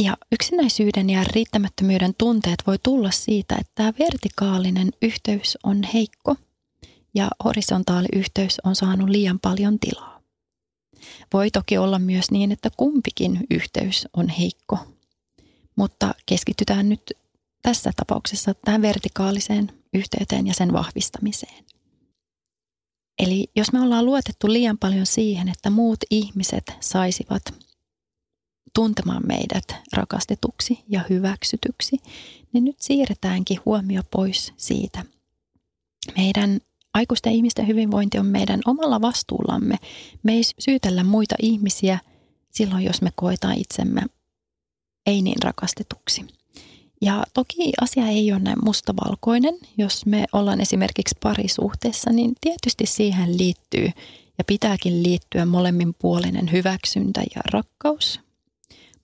Ja 0.00 0.16
yksinäisyyden 0.32 1.10
ja 1.10 1.24
riittämättömyyden 1.24 2.14
tunteet 2.18 2.62
voi 2.66 2.78
tulla 2.82 3.10
siitä, 3.10 3.56
että 3.60 3.72
tämä 3.74 3.92
vertikaalinen 3.98 4.92
yhteys 5.02 5.58
on 5.62 5.82
heikko 5.82 6.36
ja 7.14 7.28
horisontaali 7.44 8.06
yhteys 8.12 8.56
on 8.64 8.76
saanut 8.76 9.08
liian 9.08 9.40
paljon 9.40 9.78
tilaa. 9.78 10.20
Voi 11.32 11.50
toki 11.50 11.78
olla 11.78 11.98
myös 11.98 12.30
niin, 12.30 12.52
että 12.52 12.70
kumpikin 12.76 13.46
yhteys 13.50 14.08
on 14.16 14.28
heikko, 14.28 14.78
mutta 15.76 16.14
keskitytään 16.26 16.88
nyt 16.88 17.12
tässä 17.62 17.90
tapauksessa 17.96 18.54
tähän 18.54 18.82
vertikaaliseen 18.82 19.72
yhteyteen 19.94 20.46
ja 20.46 20.54
sen 20.54 20.72
vahvistamiseen. 20.72 21.64
Eli 23.18 23.48
jos 23.56 23.72
me 23.72 23.80
ollaan 23.80 24.04
luotettu 24.04 24.52
liian 24.52 24.78
paljon 24.78 25.06
siihen, 25.06 25.48
että 25.48 25.70
muut 25.70 25.98
ihmiset 26.10 26.64
saisivat 26.80 27.69
tuntemaan 28.74 29.22
meidät 29.26 29.64
rakastetuksi 29.92 30.84
ja 30.88 31.04
hyväksytyksi, 31.10 31.96
niin 32.52 32.64
nyt 32.64 32.76
siirretäänkin 32.80 33.60
huomio 33.64 34.02
pois 34.10 34.52
siitä. 34.56 35.04
Meidän 36.16 36.60
aikuisten 36.94 37.32
ihmisten 37.32 37.66
hyvinvointi 37.66 38.18
on 38.18 38.26
meidän 38.26 38.60
omalla 38.66 39.00
vastuullamme. 39.00 39.76
Me 40.22 40.32
ei 40.32 40.42
syytellä 40.58 41.04
muita 41.04 41.34
ihmisiä 41.42 41.98
silloin, 42.50 42.84
jos 42.84 43.02
me 43.02 43.10
koetaan 43.16 43.58
itsemme 43.58 44.02
ei 45.06 45.22
niin 45.22 45.42
rakastetuksi. 45.42 46.26
Ja 47.02 47.24
toki 47.34 47.72
asia 47.80 48.06
ei 48.06 48.32
ole 48.32 48.40
näin 48.40 48.64
mustavalkoinen. 48.64 49.58
Jos 49.78 50.06
me 50.06 50.24
ollaan 50.32 50.60
esimerkiksi 50.60 51.16
parisuhteessa, 51.22 52.10
niin 52.10 52.32
tietysti 52.40 52.86
siihen 52.86 53.38
liittyy 53.38 53.90
ja 54.38 54.44
pitääkin 54.46 55.02
liittyä 55.02 55.44
molemminpuolinen 55.44 56.52
hyväksyntä 56.52 57.20
ja 57.20 57.42
rakkaus 57.44 58.20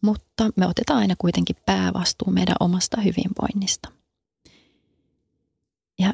mutta 0.01 0.51
me 0.57 0.67
otetaan 0.67 0.99
aina 0.99 1.15
kuitenkin 1.19 1.57
päävastuu 1.67 2.33
meidän 2.33 2.57
omasta 2.61 3.01
hyvinvoinnista. 3.01 3.93
Ja 5.99 6.13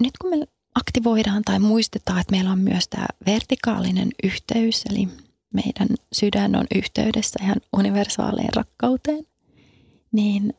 nyt 0.00 0.18
kun 0.18 0.30
me 0.30 0.46
aktivoidaan 0.74 1.42
tai 1.42 1.58
muistetaan, 1.58 2.20
että 2.20 2.30
meillä 2.30 2.52
on 2.52 2.58
myös 2.58 2.88
tämä 2.88 3.06
vertikaalinen 3.26 4.10
yhteys, 4.22 4.82
eli 4.90 5.08
meidän 5.54 5.88
sydän 6.12 6.56
on 6.56 6.66
yhteydessä 6.74 7.38
ihan 7.42 7.56
universaaliin 7.72 8.54
rakkauteen, 8.56 9.26
niin 10.12 10.54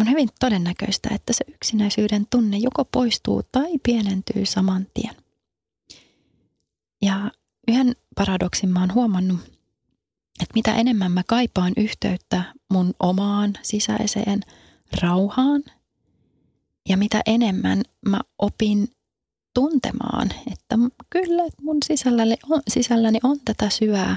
on 0.00 0.10
hyvin 0.10 0.28
todennäköistä, 0.40 1.08
että 1.14 1.32
se 1.32 1.44
yksinäisyyden 1.54 2.26
tunne 2.30 2.56
joko 2.56 2.84
poistuu 2.84 3.42
tai 3.52 3.78
pienentyy 3.82 4.46
saman 4.46 4.86
tien. 4.94 5.16
Ja 7.02 7.30
yhden 7.68 7.96
paradoksin 8.16 8.70
mä 8.70 8.80
oon 8.80 8.94
huomannut 8.94 9.40
että 10.42 10.54
mitä 10.54 10.74
enemmän 10.74 11.12
mä 11.12 11.22
kaipaan 11.26 11.72
yhteyttä 11.76 12.42
mun 12.72 12.94
omaan 13.00 13.52
sisäiseen 13.62 14.40
rauhaan 15.02 15.62
ja 16.88 16.96
mitä 16.96 17.22
enemmän 17.26 17.82
mä 18.08 18.20
opin 18.38 18.88
tuntemaan, 19.54 20.30
että 20.52 20.76
kyllä 21.10 21.42
mun 21.60 21.76
sisälläni 21.84 22.36
on, 22.50 22.62
sisälläni 22.68 23.18
on 23.22 23.40
tätä 23.44 23.70
syvää 23.70 24.16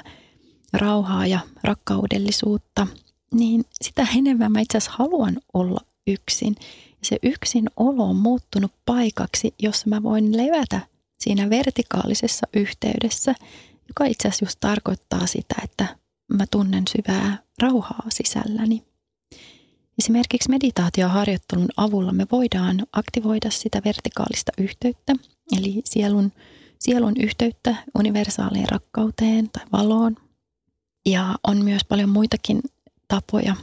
rauhaa 0.73 1.27
ja 1.27 1.39
rakkaudellisuutta, 1.63 2.87
niin 3.31 3.65
sitä 3.81 4.07
enemmän 4.17 4.51
mä 4.51 4.59
itse 4.59 4.77
asiassa 4.77 4.97
haluan 4.97 5.37
olla 5.53 5.79
yksin. 6.07 6.55
Se 7.03 7.17
yksin 7.23 7.69
olo 7.77 8.09
on 8.09 8.15
muuttunut 8.15 8.71
paikaksi, 8.85 9.53
jossa 9.59 9.89
mä 9.89 10.03
voin 10.03 10.37
levätä 10.37 10.79
siinä 11.19 11.49
vertikaalisessa 11.49 12.47
yhteydessä, 12.53 13.35
joka 13.87 14.05
itse 14.05 14.27
asiassa 14.27 14.45
just 14.45 14.57
tarkoittaa 14.59 15.27
sitä, 15.27 15.55
että 15.63 16.04
mä 16.33 16.45
tunnen 16.51 16.83
syvää 16.87 17.37
rauhaa 17.61 18.05
sisälläni. 18.09 18.83
Esimerkiksi 19.99 20.49
meditaatioharjoittelun 20.49 21.69
avulla 21.77 22.11
me 22.11 22.27
voidaan 22.31 22.85
aktivoida 22.93 23.51
sitä 23.51 23.81
vertikaalista 23.85 24.51
yhteyttä, 24.57 25.13
eli 25.57 25.81
sielun, 25.85 26.31
sielun 26.79 27.13
yhteyttä 27.19 27.75
universaaliin 27.95 28.69
rakkauteen 28.69 29.49
tai 29.49 29.65
valoon. 29.71 30.15
Ja 31.05 31.35
on 31.43 31.63
myös 31.63 31.85
paljon 31.85 32.09
muitakin 32.09 32.61
tapoja. 33.07 33.55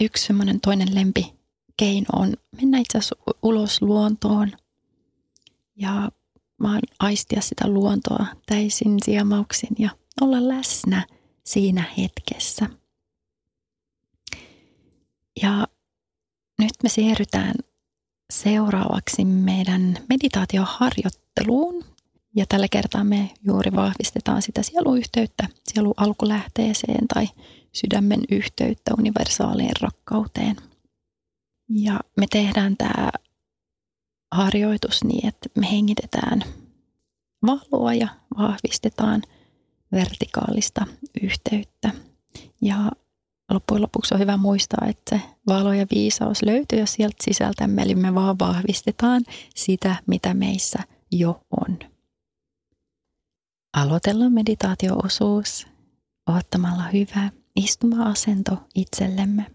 Yksi 0.00 0.26
semmoinen 0.26 0.60
toinen 0.60 0.94
lempi 0.94 1.34
keino 1.76 2.06
on 2.12 2.34
mennä 2.60 2.78
itse 2.78 2.98
asiassa 2.98 3.16
ulos 3.42 3.82
luontoon 3.82 4.52
ja 5.76 6.10
vaan 6.62 6.80
aistia 6.98 7.40
sitä 7.40 7.68
luontoa 7.68 8.26
täysin 8.46 8.96
siemauksin 9.04 9.76
ja 9.78 9.90
olla 10.20 10.48
läsnä– 10.48 11.06
siinä 11.44 11.84
hetkessä. 11.98 12.66
Ja 15.42 15.66
nyt 16.58 16.72
me 16.82 16.88
siirrytään 16.88 17.54
seuraavaksi 18.32 19.24
meidän 19.24 19.98
meditaatioharjoitteluun. 20.08 21.84
Ja 22.36 22.44
tällä 22.48 22.68
kertaa 22.68 23.04
me 23.04 23.30
juuri 23.44 23.72
vahvistetaan 23.72 24.42
sitä 24.42 24.62
sieluyhteyttä, 24.62 25.48
sielu 25.68 25.94
alkulähteeseen 25.96 27.08
tai 27.14 27.28
sydämen 27.72 28.20
yhteyttä 28.30 28.94
universaaliin 28.98 29.70
rakkauteen. 29.80 30.56
Ja 31.68 32.00
me 32.16 32.26
tehdään 32.30 32.76
tämä 32.76 33.10
harjoitus 34.32 35.04
niin, 35.04 35.26
että 35.26 35.48
me 35.56 35.70
hengitetään 35.70 36.44
valoa 37.46 37.94
ja 37.94 38.08
vahvistetaan– 38.38 39.22
vertikaalista 39.92 40.86
yhteyttä. 41.22 41.90
Ja 42.62 42.90
loppujen 43.50 43.82
lopuksi 43.82 44.14
on 44.14 44.20
hyvä 44.20 44.36
muistaa, 44.36 44.86
että 44.88 45.18
se 45.18 45.22
valo 45.46 45.72
ja 45.72 45.86
viisaus 45.94 46.42
löytyy 46.42 46.78
jo 46.78 46.86
sieltä 46.86 47.16
sisältämme, 47.24 47.82
eli 47.82 47.94
me 47.94 48.14
vaan 48.14 48.38
vahvistetaan 48.38 49.22
sitä, 49.54 49.96
mitä 50.06 50.34
meissä 50.34 50.78
jo 51.12 51.40
on. 51.60 51.78
Aloitellaan 53.76 54.32
meditaatioosuus 54.32 55.66
ottamalla 56.26 56.82
hyvä 56.88 57.30
istuma-asento 57.56 58.56
itsellemme. 58.74 59.46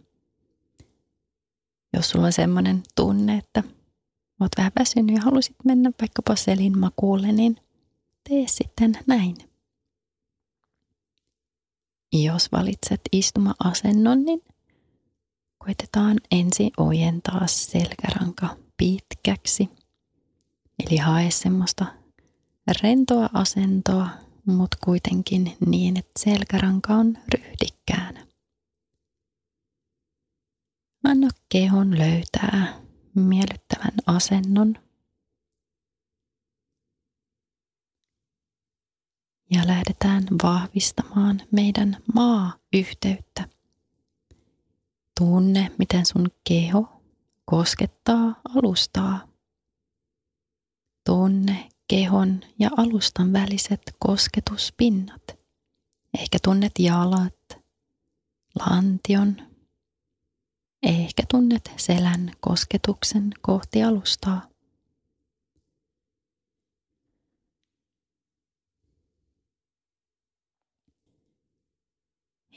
Jos 1.94 2.10
sulla 2.10 2.26
on 2.26 2.34
sellainen 2.34 2.84
tunne, 2.96 3.38
että 3.38 3.64
oot 4.42 4.52
vähän 4.58 4.72
väsynyt 4.80 5.16
ja 5.16 5.22
halusit 5.22 5.56
mennä 5.66 5.92
vaikkapa 6.02 6.36
selin 6.36 6.80
makuulle, 6.80 7.32
niin 7.32 7.58
tee 8.30 8.46
sitten 8.48 8.98
näin. 9.08 9.36
Jos 12.24 12.52
valitset 12.52 13.02
istuma-asennon, 13.12 14.26
niin 14.26 14.42
koitetaan 15.58 16.18
ensin 16.32 16.72
ojentaa 16.78 17.48
selkäranka 17.48 18.58
pitkäksi. 18.78 19.70
Eli 20.86 20.98
hae 20.98 21.32
semmoista 21.32 21.86
rentoa 22.84 23.30
asentoa, 23.34 24.10
mutta 24.46 24.78
kuitenkin 24.84 25.58
niin, 25.66 25.98
että 25.98 26.20
selkäranka 26.20 26.94
on 26.94 27.18
ryhdikkäänä. 27.34 28.28
Anna 31.04 31.28
kehon 31.50 31.98
löytää 31.98 32.74
miellyttävän 33.16 33.94
asennon. 34.06 34.85
Ja 39.56 39.68
lähdetään 39.68 40.24
vahvistamaan 40.44 41.42
meidän 41.52 41.98
maa-yhteyttä. 42.14 43.48
Tunne, 45.20 45.72
miten 45.78 46.06
sun 46.06 46.28
keho 46.44 47.02
koskettaa 47.46 48.42
alustaa. 48.56 49.28
Tunne 51.06 51.70
kehon 51.88 52.42
ja 52.60 52.70
alustan 52.78 53.34
väliset 53.34 53.82
kosketuspinnat. 54.00 55.38
Ehkä 56.20 56.38
tunnet 56.44 56.80
jalat, 56.80 57.58
lantion. 58.60 59.36
Ehkä 60.84 61.24
tunnet 61.32 61.72
selän 61.78 62.32
kosketuksen 62.40 63.30
kohti 63.42 63.84
alustaa. 63.84 64.55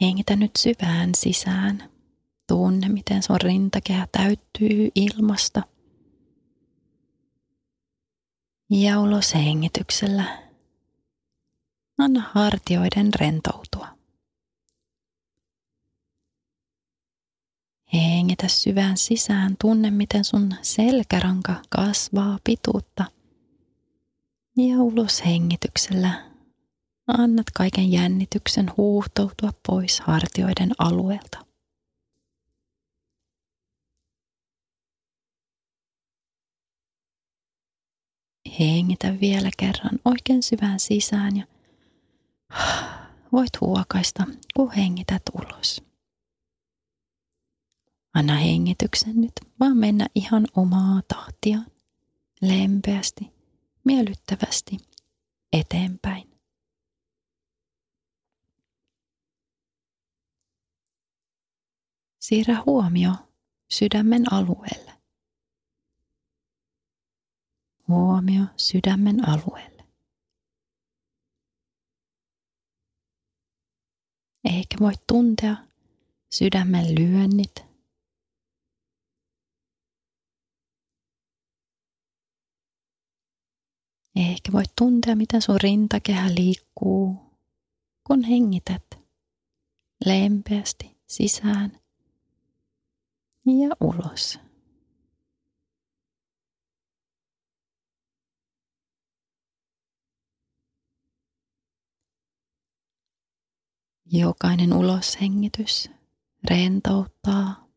Hengitä 0.01 0.37
nyt 0.37 0.51
syvään 0.59 1.15
sisään. 1.15 1.91
Tunne, 2.47 2.89
miten 2.89 3.23
sun 3.23 3.41
rintakehä 3.41 4.09
täyttyy 4.13 4.89
ilmasta. 4.95 5.63
Ja 8.71 9.01
ulos 9.01 9.35
hengityksellä. 9.35 10.49
Anna 11.99 12.31
hartioiden 12.35 13.15
rentoutua. 13.15 13.89
Hengitä 17.93 18.49
syvään 18.49 18.97
sisään, 18.97 19.57
tunne 19.61 19.91
miten 19.91 20.25
sun 20.25 20.55
selkäranka 20.63 21.55
kasvaa 21.69 22.39
pituutta. 22.45 23.05
Ja 24.57 24.79
ulos 24.79 25.25
hengityksellä 25.25 26.28
annat 27.09 27.47
kaiken 27.55 27.93
jännityksen 27.93 28.71
huuhtoutua 28.77 29.51
pois 29.67 30.01
hartioiden 30.01 30.71
alueelta. 30.79 31.45
Hengitä 38.61 39.21
vielä 39.21 39.51
kerran 39.57 39.99
oikein 40.05 40.43
syvään 40.43 40.81
sisään 40.81 41.37
ja 41.37 41.47
voit 43.33 43.61
huokaista, 43.61 44.27
kun 44.57 44.73
hengität 44.73 45.23
ulos. 45.35 45.83
Anna 48.15 48.35
hengityksen 48.35 49.21
nyt 49.21 49.33
vaan 49.61 49.77
mennä 49.77 50.07
ihan 50.15 50.47
omaa 50.57 51.01
tahtiaan, 51.09 51.67
lempeästi, 52.41 53.33
miellyttävästi 53.85 54.77
eteenpäin. 55.53 56.38
Siirrä 62.29 62.63
huomio 62.67 63.11
sydämen 63.71 64.33
alueelle. 64.33 64.93
Huomio 67.89 68.45
sydämen 68.57 69.29
alueelle. 69.29 69.85
Eikä 74.45 74.77
voi 74.81 74.93
tuntea 75.07 75.57
sydämen 76.31 76.95
lyönnit 76.95 77.55
Ehkä 84.17 84.53
voit 84.53 84.77
tuntea, 84.79 85.17
miten 85.17 85.43
sun 85.43 85.61
rintakehä 85.63 86.35
liikkuu, 86.35 87.17
kun 88.07 88.25
hengität 88.25 88.85
lempeästi 90.07 90.97
sisään 91.07 91.88
ja 93.47 93.77
ulos. 93.81 94.39
Jokainen 104.13 104.73
uloshengitys 104.73 105.91
rentouttaa. 106.51 107.69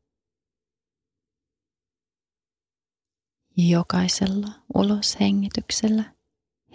Jokaisella 3.58 4.48
uloshengityksellä 4.76 6.16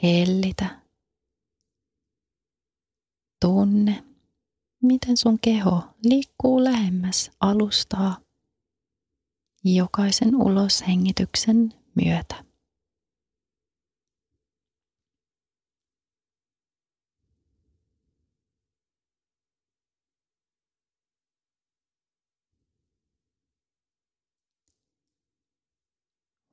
Hellitä. 0.02 0.82
Tunne, 3.40 4.04
miten 4.82 5.16
sun 5.16 5.38
keho 5.40 5.82
liikkuu 6.04 6.64
lähemmäs 6.64 7.30
alustaa 7.40 8.25
jokaisen 9.74 10.36
uloshengityksen 10.36 11.74
myötä. 11.94 12.44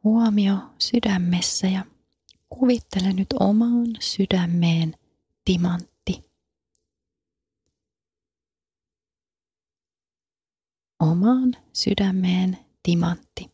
Huomio 0.03 0.57
sydämessä 0.79 1.67
ja 1.67 1.85
Kuvittele 2.49 3.13
nyt 3.13 3.27
omaan 3.39 3.87
sydämeen 3.99 4.95
timantti. 5.45 6.31
Omaan 10.99 11.55
sydämeen 11.73 12.57
timantti. 12.83 13.51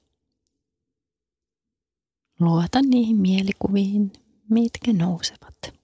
Luota 2.39 2.81
niihin 2.81 3.17
mielikuviin, 3.17 4.13
mitkä 4.49 4.93
nousevat. 4.93 5.79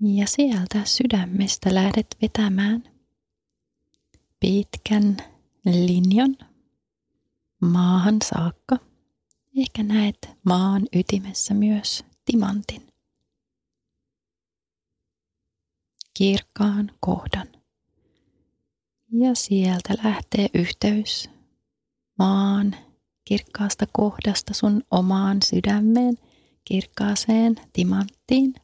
Ja 0.00 0.26
sieltä 0.26 0.84
sydämestä 0.84 1.74
lähdet 1.74 2.06
vetämään 2.22 2.82
pitkän 4.40 5.16
linjan 5.64 6.36
maahan 7.60 8.18
saakka. 8.24 8.76
Ehkä 9.56 9.82
näet 9.82 10.28
maan 10.44 10.82
ytimessä 10.92 11.54
myös 11.54 12.04
timantin. 12.24 12.93
Kirkkaan 16.14 16.90
kohdan. 17.00 17.48
Ja 19.12 19.34
sieltä 19.34 19.94
lähtee 20.04 20.46
yhteys 20.54 21.30
maan 22.18 22.76
kirkkaasta 23.24 23.86
kohdasta 23.92 24.54
sun 24.54 24.82
omaan 24.90 25.42
sydämeen, 25.42 26.18
kirkkaaseen 26.64 27.56
timanttiin, 27.72 28.54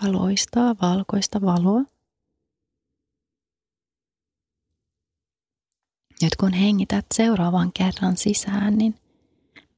kaloistaa 0.00 0.74
valkoista 0.82 1.40
valoa. 1.40 1.80
Nyt 6.22 6.36
kun 6.40 6.52
hengität 6.52 7.06
seuraavan 7.14 7.72
kerran 7.72 8.16
sisään, 8.16 8.78
niin 8.78 8.94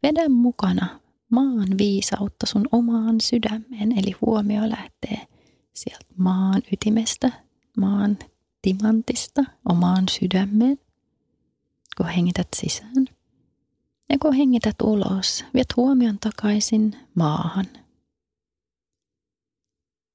vedä 0.02 0.28
mukana 0.28 1.00
maan 1.30 1.68
viisautta 1.78 2.46
sun 2.46 2.68
omaan 2.72 3.20
sydämeen. 3.20 3.98
Eli 3.98 4.12
huomio 4.20 4.70
lähtee 4.70 5.35
sieltä 5.76 6.06
maan 6.16 6.62
ytimestä, 6.72 7.32
maan 7.76 8.18
timantista 8.62 9.44
omaan 9.68 10.04
sydämeen, 10.10 10.78
kun 11.96 12.06
hengität 12.06 12.48
sisään. 12.56 13.06
Ja 14.08 14.18
kun 14.22 14.32
hengität 14.32 14.76
ulos, 14.82 15.44
viet 15.54 15.76
huomion 15.76 16.18
takaisin 16.18 16.96
maahan. 17.14 17.66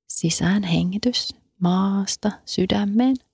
Sisään 0.07 0.63
hengitys 0.63 1.35
maasta 1.59 2.31
sydämeen– 2.45 3.15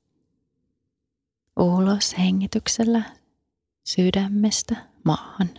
ulos 1.58 2.18
hengityksellä 2.18 3.04
sydämestä 3.84 4.76
maahan. 5.04 5.50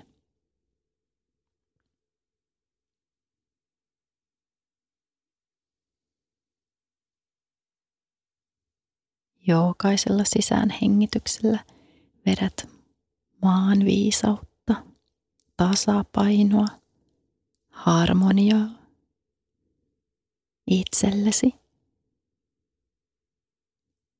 Jokaisella 9.48 10.22
sisään 10.24 10.70
hengityksellä. 10.82 11.58
Vedät 12.26 12.68
maan 13.42 13.84
viisautta, 13.84 14.74
tasapainoa, 15.56 16.66
harmoniaa 17.70 18.68
itsellesi, 20.70 21.54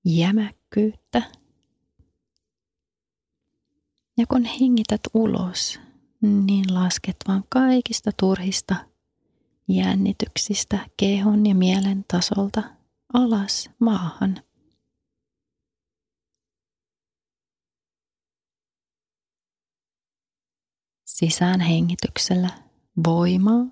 jämäkkyyttä. 0.05 1.23
Ja 4.17 4.27
kun 4.27 4.45
hengität 4.45 5.01
ulos, 5.15 5.81
niin 6.21 6.75
lasket 6.75 7.17
vaan 7.29 7.45
kaikista 7.49 8.11
turhista 8.21 8.77
jännityksistä 9.69 10.79
kehon 10.97 11.47
ja 11.47 11.55
mielen 11.55 12.05
tasolta 12.09 12.63
alas 13.13 13.71
maahan. 13.79 14.43
Sisään 21.19 21.61
hengityksellä 21.61 22.49
voimaa. 23.05 23.67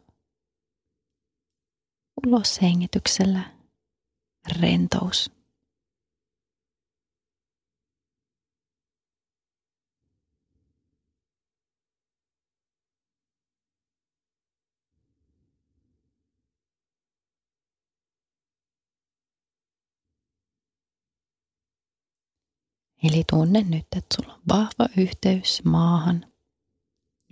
ulos 2.27 2.63
hengityksellä 2.63 3.41
rentous. 4.61 5.31
Eli 23.03 23.25
tunne 23.31 23.63
nyt, 23.63 23.87
että 23.97 24.17
sulla 24.17 24.35
on 24.35 24.43
vahva 24.49 24.89
yhteys 24.97 25.65
maahan, 25.65 26.33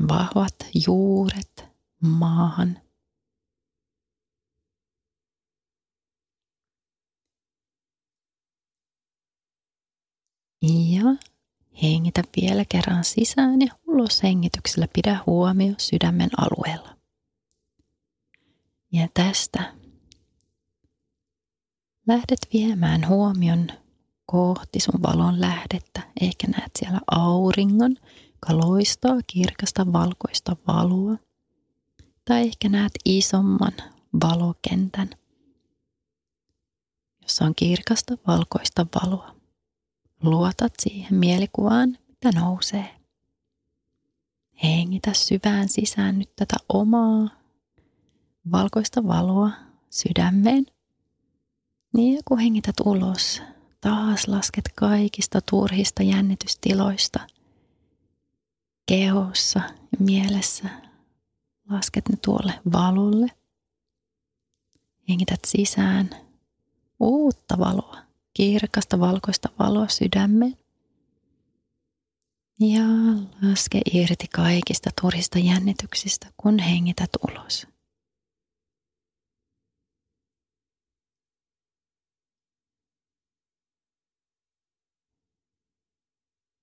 vahvat 0.09 0.55
juuret 0.86 1.64
maahan. 2.03 2.78
Ja 10.62 11.05
hengitä 11.82 12.22
vielä 12.40 12.64
kerran 12.68 13.05
sisään 13.05 13.61
ja 13.61 13.74
ulos 13.86 14.22
hengityksellä 14.22 14.88
pidä 14.92 15.18
huomio 15.26 15.74
sydämen 15.78 16.30
alueella. 16.36 16.97
Ja 18.92 19.09
tästä 19.14 19.74
lähdet 22.07 22.49
viemään 22.53 23.09
huomion 23.09 23.68
kohti 24.26 24.80
sun 24.80 25.03
valon 25.03 25.40
lähdettä. 25.40 26.03
Ehkä 26.20 26.47
näet 26.47 26.70
siellä 26.78 27.01
auringon, 27.11 27.97
joka 28.49 28.66
loistaa 28.66 29.16
kirkasta 29.26 29.92
valkoista 29.92 30.57
valua. 30.66 31.16
Tai 32.24 32.40
ehkä 32.40 32.68
näet 32.68 32.92
isomman 33.05 33.72
valokentän, 34.22 35.11
jossa 37.22 37.45
on 37.45 37.55
kirkasta 37.55 38.14
valkoista 38.26 38.86
valoa. 38.95 39.34
Luotat 40.22 40.72
siihen 40.82 41.14
mielikuvaan, 41.14 41.99
mitä 42.09 42.40
nousee. 42.40 42.90
Hengitä 44.62 45.14
syvään 45.14 45.68
sisään 45.68 46.18
nyt 46.18 46.36
tätä 46.36 46.57
omaa 46.68 47.28
valkoista 48.53 49.07
valoa 49.07 49.51
sydämeen. 49.90 50.66
Niin 51.95 52.14
ja 52.14 52.20
kun 52.24 52.38
hengität 52.38 52.80
ulos, 52.84 53.42
taas 53.80 54.28
lasket 54.28 54.64
kaikista 54.74 55.40
turhista 55.51 56.03
jännitystiloista 56.03 57.34
kehossa 58.87 59.61
ja 59.61 59.99
mielessä. 59.99 60.68
Lasket 61.70 62.09
ne 62.09 62.16
tuolle 62.24 62.53
valolle. 62.72 63.26
Hengität 65.09 65.41
sisään 65.47 66.11
uutta 67.01 67.59
valoa, 67.59 67.97
kirkasta 68.35 69.01
valkoista 69.01 69.49
valoa 69.59 69.89
sydämeen. 69.89 70.57
Ja 72.61 72.85
laske 73.43 73.80
irti 73.95 74.26
kaikista 74.35 74.91
turhista 75.01 75.39
jännityksistä, 75.39 76.26
kun 76.37 76.59
hengität 76.59 77.11
ulos. 77.30 77.66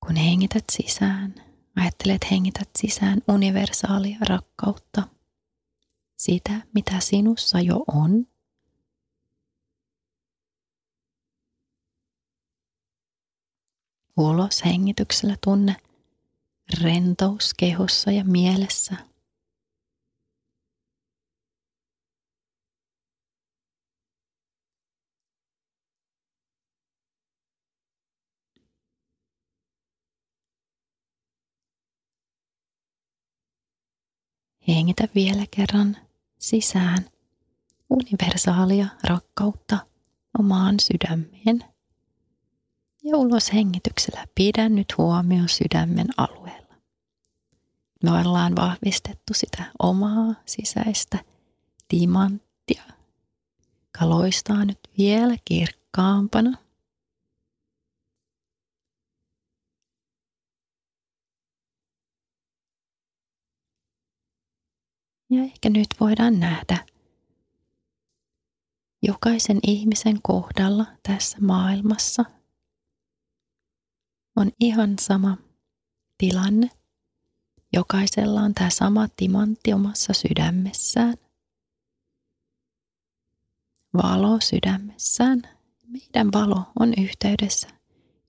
Kun 0.06 0.16
hengität 0.16 0.64
sisään, 0.72 1.51
ajattelet 1.82 2.32
hengität 2.32 2.70
sisään 2.78 3.22
universaalia 3.28 4.18
rakkautta, 4.30 5.04
sitä 6.18 6.62
mitä 6.74 7.00
sinussa 7.00 7.60
jo 7.60 7.84
on. 7.88 8.28
Ulos 14.18 14.66
hengityksellä 14.66 15.36
tunne 15.44 15.76
rentous 16.82 17.54
kehossa 17.54 18.12
ja 18.12 18.24
mielessä– 18.24 18.96
Hengitä 34.76 35.08
vielä 35.16 35.46
kerran 35.56 35.98
sisään 36.38 37.06
universaalia 37.90 38.88
rakkautta 39.04 39.78
omaan 40.40 40.76
sydämeen. 40.80 41.64
Ja 43.04 43.18
ulos 43.18 43.54
hengityksellä 43.54 44.28
pidä 44.36 44.70
nyt 44.70 44.98
huomio 44.98 45.44
sydämen 45.48 46.08
alueella. 46.18 46.76
Me 48.04 48.12
ollaan 48.12 48.56
vahvistettu 48.56 49.34
sitä 49.34 49.64
omaa 49.80 50.34
sisäistä 50.46 51.20
timanttia, 51.88 52.84
kaloistaa 54.00 54.66
nyt 54.66 54.80
vielä 54.98 55.36
kirkkaampana– 55.46 56.58
Ja 65.32 65.44
ehkä 65.44 65.70
nyt 65.70 65.88
voidaan 66.00 66.40
nähdä 66.40 66.86
jokaisen 69.04 69.60
ihmisen 69.64 70.20
kohdalla 70.22 70.86
tässä 71.04 71.38
maailmassa 71.42 72.26
on 74.36 74.52
ihan 74.60 74.96
sama 75.00 75.38
tilanne. 76.18 76.70
Jokaisella 77.74 78.42
on 78.42 78.54
tämä 78.54 78.70
sama 78.70 79.08
timantti 79.16 79.74
omassa 79.74 80.14
sydämessään. 80.14 81.14
Valo 83.94 84.40
sydämessään. 84.40 85.42
Meidän 85.88 86.32
valo 86.32 86.64
on 86.80 86.94
yhteydessä 86.98 87.68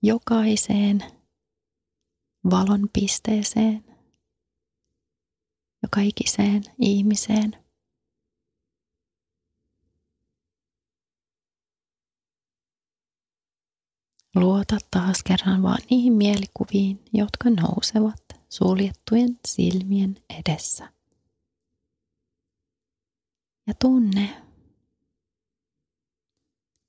jokaiseen 0.01 1.03
valon 2.49 2.89
pisteeseen 2.93 3.92
joka 5.83 6.01
ikiseen 6.01 6.63
ihmiseen. 6.79 7.63
Luota 14.35 14.77
taas 14.91 15.23
kerran 15.23 15.63
vaan 15.63 15.81
niihin 15.89 16.13
mielikuviin, 16.13 17.05
jotka 17.13 17.49
nousevat 17.49 18.23
suljettujen 18.49 19.39
silmien 19.47 20.15
edessä. 20.39 20.93
Ja 23.67 23.73
tunne, 23.81 24.43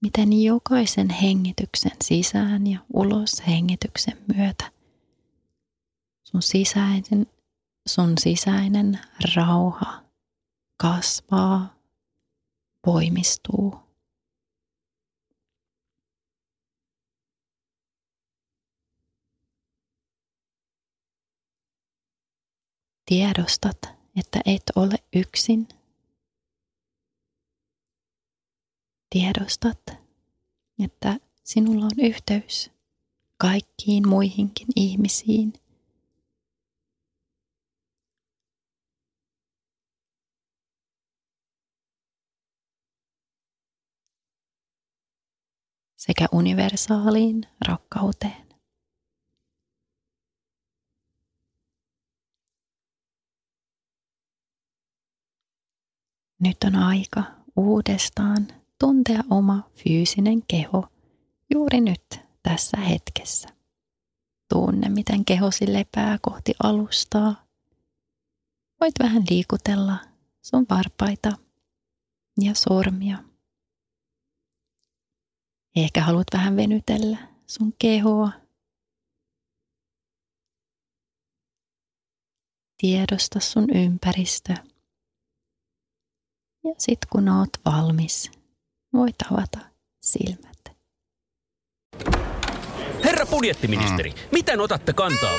miten 0.03 0.43
jokaisen 0.43 1.11
hengityksen 1.11 1.97
sisään 2.05 2.67
ja 2.67 2.79
ulos 2.95 3.47
hengityksen 3.47 4.25
myötä 4.35 4.73
sun 6.25 6.43
sisäinen 6.43 7.27
sun 7.87 8.19
sisäinen 8.19 9.01
rauha 9.35 10.05
kasvaa, 10.77 11.75
voimistuu. 12.87 13.85
Tiedostat, 23.07 23.79
että 24.17 24.41
et 24.45 24.63
ole 24.77 24.97
yksin. 25.17 25.69
Tiedostat, 29.11 29.81
että 30.85 31.21
sinulla 31.45 31.85
on 31.85 32.07
yhteys 32.07 32.71
kaikkiin 33.39 34.09
muihinkin 34.09 34.69
ihmisiin– 34.77 35.53
sekä 45.97 46.27
universaaliin 46.33 47.43
rakkauteen. 47.69 48.45
Nyt 56.41 56.57
on 56.65 56.77
aika 56.77 57.23
uudestaan 57.57 58.47
tuntea 58.81 59.21
oma 59.31 59.71
fyysinen 59.73 60.43
keho 60.49 60.89
juuri 61.55 61.81
nyt 61.81 62.21
tässä 62.43 62.77
hetkessä. 62.77 63.49
Tunne, 64.49 64.89
miten 64.89 65.25
kehosi 65.25 65.73
lepää 65.73 66.19
kohti 66.23 66.55
alustaa. 66.63 67.45
Voit 68.81 68.95
vähän 69.01 69.23
liikutella 69.31 69.97
sun 70.43 70.67
varpaita 70.71 71.33
ja 72.41 72.55
sormia. 72.55 73.34
Ehkä 75.77 76.01
haluat 76.03 76.27
vähän 76.33 76.57
venytellä 76.57 77.19
sun 77.47 77.73
kehoa. 77.79 78.31
Tiedosta 82.77 83.41
sun 83.41 83.77
ympäristö. 83.77 84.55
Ja 86.65 86.75
sit 86.79 86.99
kun 87.11 87.29
oot 87.29 87.51
valmis, 87.65 88.31
voit 88.93 89.17
avata 89.33 89.59
silmät. 90.03 90.55
Herra 93.05 93.27
budjettiministeri, 93.27 94.11
mm. 94.11 94.17
miten 94.33 94.61
otatte 94.61 94.93
kantaa? 94.93 95.39